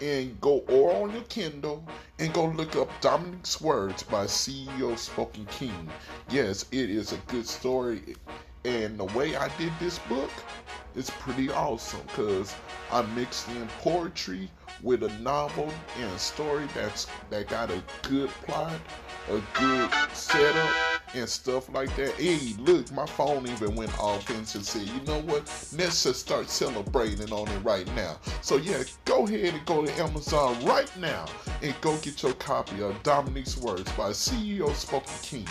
and 0.00 0.40
go 0.40 0.64
or 0.68 0.92
on 1.04 1.12
your 1.12 1.22
Kindle 1.28 1.84
and 2.18 2.34
go 2.34 2.46
look 2.46 2.74
up 2.74 2.90
Dominic's 3.00 3.60
Words 3.60 4.02
by 4.02 4.24
CEO 4.24 4.98
Spoken 4.98 5.46
King. 5.46 5.88
Yes, 6.28 6.64
it 6.72 6.90
is 6.90 7.12
a 7.12 7.18
good 7.28 7.46
story. 7.46 8.16
And 8.64 8.98
the 8.98 9.04
way 9.06 9.34
I 9.36 9.48
did 9.58 9.72
this 9.80 9.98
book 10.00 10.30
is 10.94 11.10
pretty 11.10 11.50
awesome 11.50 12.02
because 12.06 12.54
I 12.92 13.02
mixed 13.14 13.48
in 13.48 13.66
poetry 13.80 14.50
with 14.82 15.02
a 15.02 15.08
novel 15.20 15.68
and 15.98 16.12
a 16.12 16.18
story 16.18 16.66
that's 16.74 17.06
that 17.30 17.48
got 17.48 17.70
a 17.70 17.82
good 18.02 18.28
plot, 18.30 18.74
a 19.30 19.40
good 19.58 19.90
setup, 20.12 20.70
and 21.14 21.28
stuff 21.28 21.68
like 21.70 21.94
that. 21.96 22.14
Hey, 22.14 22.54
look, 22.58 22.90
my 22.92 23.06
phone 23.06 23.46
even 23.48 23.74
went 23.74 23.96
off 23.98 24.28
and 24.30 24.46
said, 24.46 24.82
you 24.82 25.00
know 25.06 25.20
what? 25.22 25.42
Let's 25.76 26.02
just 26.02 26.20
start 26.20 26.48
celebrating 26.48 27.32
on 27.32 27.48
it 27.48 27.58
right 27.64 27.86
now. 27.94 28.18
So 28.40 28.56
yeah, 28.56 28.82
go 29.04 29.26
ahead 29.26 29.54
and 29.54 29.66
go 29.66 29.84
to 29.84 29.92
Amazon 30.00 30.64
right 30.64 30.90
now 30.98 31.26
and 31.62 31.74
go 31.80 31.96
get 31.98 32.22
your 32.22 32.34
copy 32.34 32.82
of 32.82 33.02
Dominic's 33.02 33.56
Words 33.56 33.90
by 33.92 34.10
CEO 34.10 34.72
Spoken 34.74 35.14
King. 35.22 35.48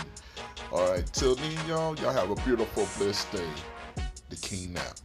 All 0.70 0.88
right, 0.90 1.04
till 1.12 1.34
then, 1.34 1.68
y'all, 1.68 1.96
y'all 1.98 2.12
have 2.12 2.30
a 2.30 2.34
beautiful, 2.44 2.86
blessed 2.98 3.30
day. 3.32 3.48
The 4.28 4.36
King 4.36 4.76
out. 4.78 5.00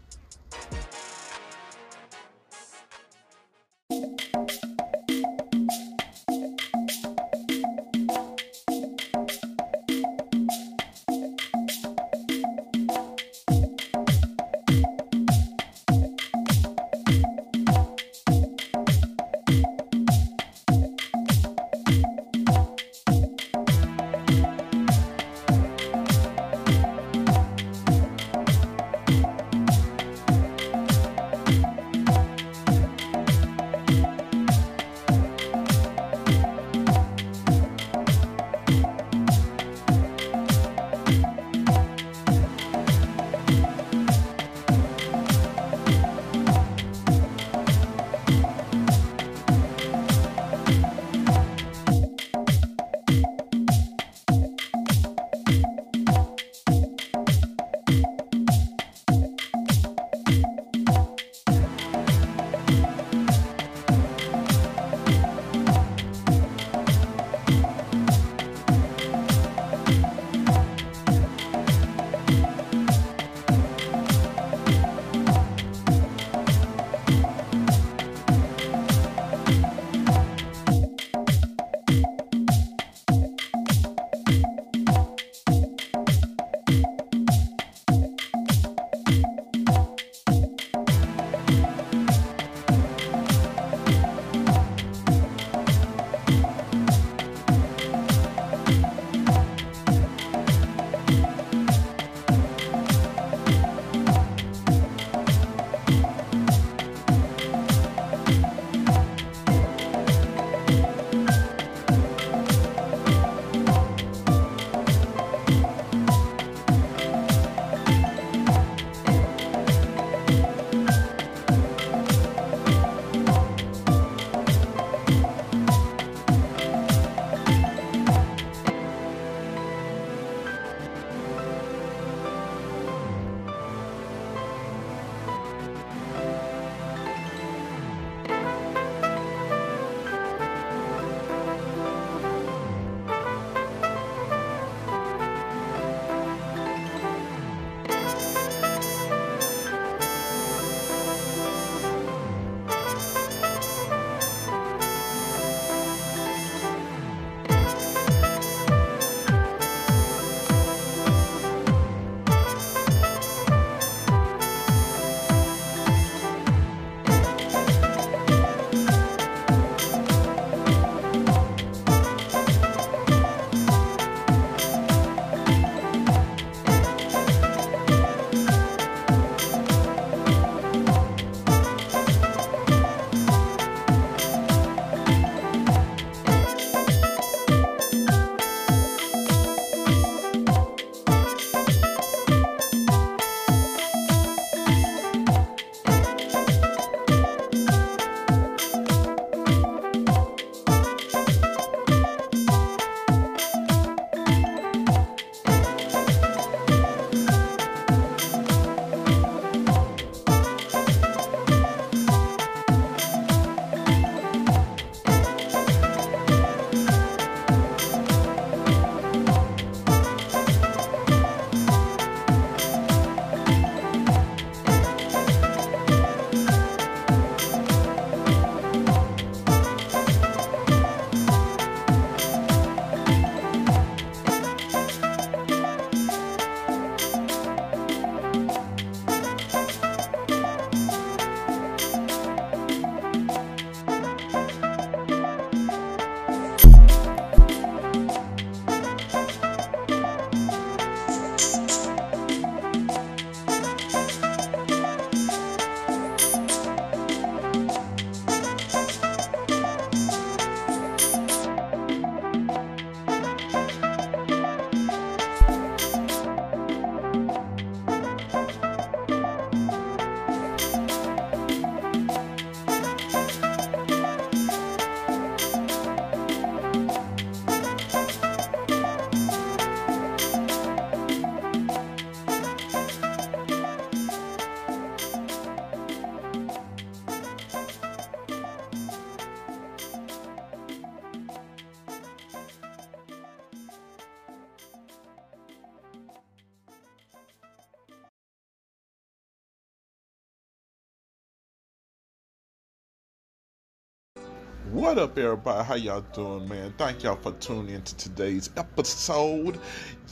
What 304.77 304.99
up, 304.99 305.17
everybody? 305.17 305.65
How 305.65 305.73
y'all 305.73 306.01
doing, 306.13 306.47
man? 306.47 306.71
Thank 306.77 307.01
y'all 307.01 307.15
for 307.15 307.31
tuning 307.39 307.73
into 307.73 307.97
today's 307.97 308.51
episode. 308.57 309.59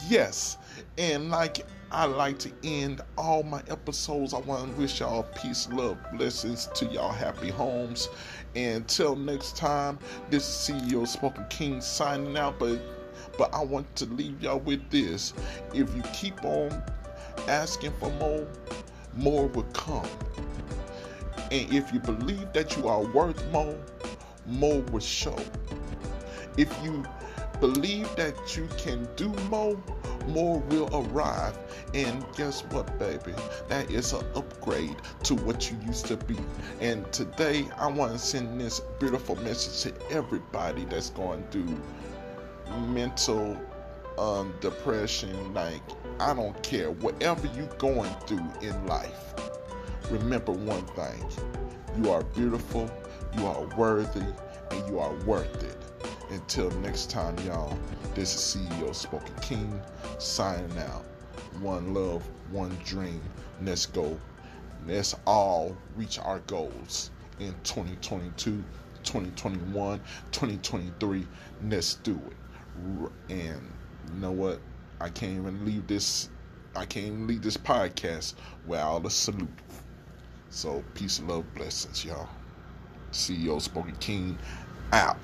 Yes, 0.10 0.58
and 0.98 1.30
like 1.30 1.68
I 1.92 2.06
like 2.06 2.40
to 2.40 2.52
end 2.64 3.02
all 3.16 3.44
my 3.44 3.62
episodes, 3.68 4.34
I 4.34 4.40
want 4.40 4.74
to 4.74 4.82
wish 4.82 5.02
y'all 5.02 5.22
peace, 5.40 5.70
love, 5.72 6.00
blessings 6.14 6.68
to 6.74 6.86
y'all 6.86 7.12
happy 7.12 7.52
homes. 7.52 8.10
And 8.56 8.78
until 8.78 9.16
next 9.16 9.56
time, 9.56 10.00
this 10.32 10.50
is 10.50 10.76
CEO 10.76 11.08
Spoken 11.08 11.46
King 11.52 11.80
signing 11.80 12.36
out. 12.36 12.58
But 12.58 12.82
but 13.38 13.54
I 13.54 13.64
want 13.64 13.96
to 13.98 14.06
leave 14.08 14.42
y'all 14.42 14.62
with 14.62 14.90
this: 14.90 15.36
if 15.76 15.96
you 15.96 16.02
keep 16.12 16.44
on 16.44 16.72
asking 17.48 17.94
for 18.00 18.10
more, 18.14 18.48
more 19.14 19.46
will 19.46 19.62
come. 19.74 20.10
And 21.52 21.72
if 21.72 21.94
you 21.94 22.00
believe 22.00 22.52
that 22.54 22.76
you 22.76 22.88
are 22.88 23.04
worth 23.04 23.46
more, 23.52 23.78
more 24.46 24.82
will 24.92 25.00
show. 25.00 25.38
If 26.58 26.74
you 26.84 27.04
believe 27.60 28.14
that 28.16 28.56
you 28.56 28.68
can 28.78 29.08
do 29.16 29.30
more, 29.50 29.78
more 30.28 30.60
will 30.60 30.90
arrive. 30.94 31.58
And 31.94 32.26
guess 32.36 32.62
what, 32.66 32.98
baby? 33.00 33.34
That 33.68 33.90
is 33.90 34.14
an 34.14 34.26
upgrade 34.36 34.96
to 35.24 35.36
what 35.36 35.72
you 35.72 35.78
used 35.86 36.06
to 36.08 36.18
be. 36.18 36.38
And 36.82 37.12
today, 37.12 37.68
I 37.78 37.88
want 37.88 38.14
to 38.14 38.20
send 38.20 38.60
this 38.60 38.82
beautiful 39.00 39.36
message 39.38 39.94
to 39.94 40.12
everybody 40.12 40.86
that's 40.86 41.10
going 41.12 41.46
through 41.52 41.78
mental 42.88 43.58
um, 44.18 44.54
depression. 44.62 45.54
Like, 45.54 45.82
I 46.20 46.34
don't 46.34 46.62
care. 46.64 46.92
Whatever 46.92 47.48
you're 47.56 47.68
going 47.78 48.14
through 48.28 48.48
in 48.62 48.88
life, 48.88 49.34
remember 50.10 50.52
one 50.52 50.86
thing 50.88 51.26
you 52.02 52.12
are 52.12 52.24
beautiful, 52.24 52.90
you 53.38 53.46
are 53.46 53.66
worthy, 53.76 54.26
and 54.72 54.88
you 54.88 55.00
are 55.00 55.14
worth 55.26 55.64
it. 55.64 55.78
Until 56.32 56.72
next 56.80 57.10
time, 57.10 57.38
y'all, 57.46 57.78
this 58.14 58.34
is 58.36 58.64
CEO 58.64 58.94
Spoken 58.96 59.36
King 59.42 59.82
signing 60.18 60.78
out. 60.80 61.06
One 61.60 61.94
love, 61.94 62.24
one 62.52 62.78
dream. 62.84 63.22
Let's 63.62 63.86
go. 63.86 64.18
Let's 64.88 65.16
all 65.26 65.76
reach 65.96 66.20
our 66.20 66.40
goals 66.40 67.12
in 67.40 67.54
2022, 67.64 68.64
2021, 69.04 70.00
2023. 70.32 71.28
Let's 71.70 71.96
do 71.96 72.20
it. 72.30 73.12
And 73.30 73.72
you 74.14 74.20
know 74.20 74.32
what? 74.32 74.60
I 75.00 75.10
can't 75.10 75.34
even 75.34 75.66
leave 75.66 75.88
this. 75.88 76.30
I 76.76 76.86
can't 76.86 77.08
even 77.08 77.28
leave 77.28 77.42
this 77.42 77.58
podcast 77.58 78.36
without 78.66 79.06
a 79.06 79.10
salute. 79.10 79.50
So 80.50 80.84
peace, 80.94 81.22
love, 81.22 81.46
blessings, 81.54 82.04
y'all. 82.06 82.30
CEO 83.16 83.62
Spoken 83.62 83.96
King 83.96 84.38
out. 84.92 85.18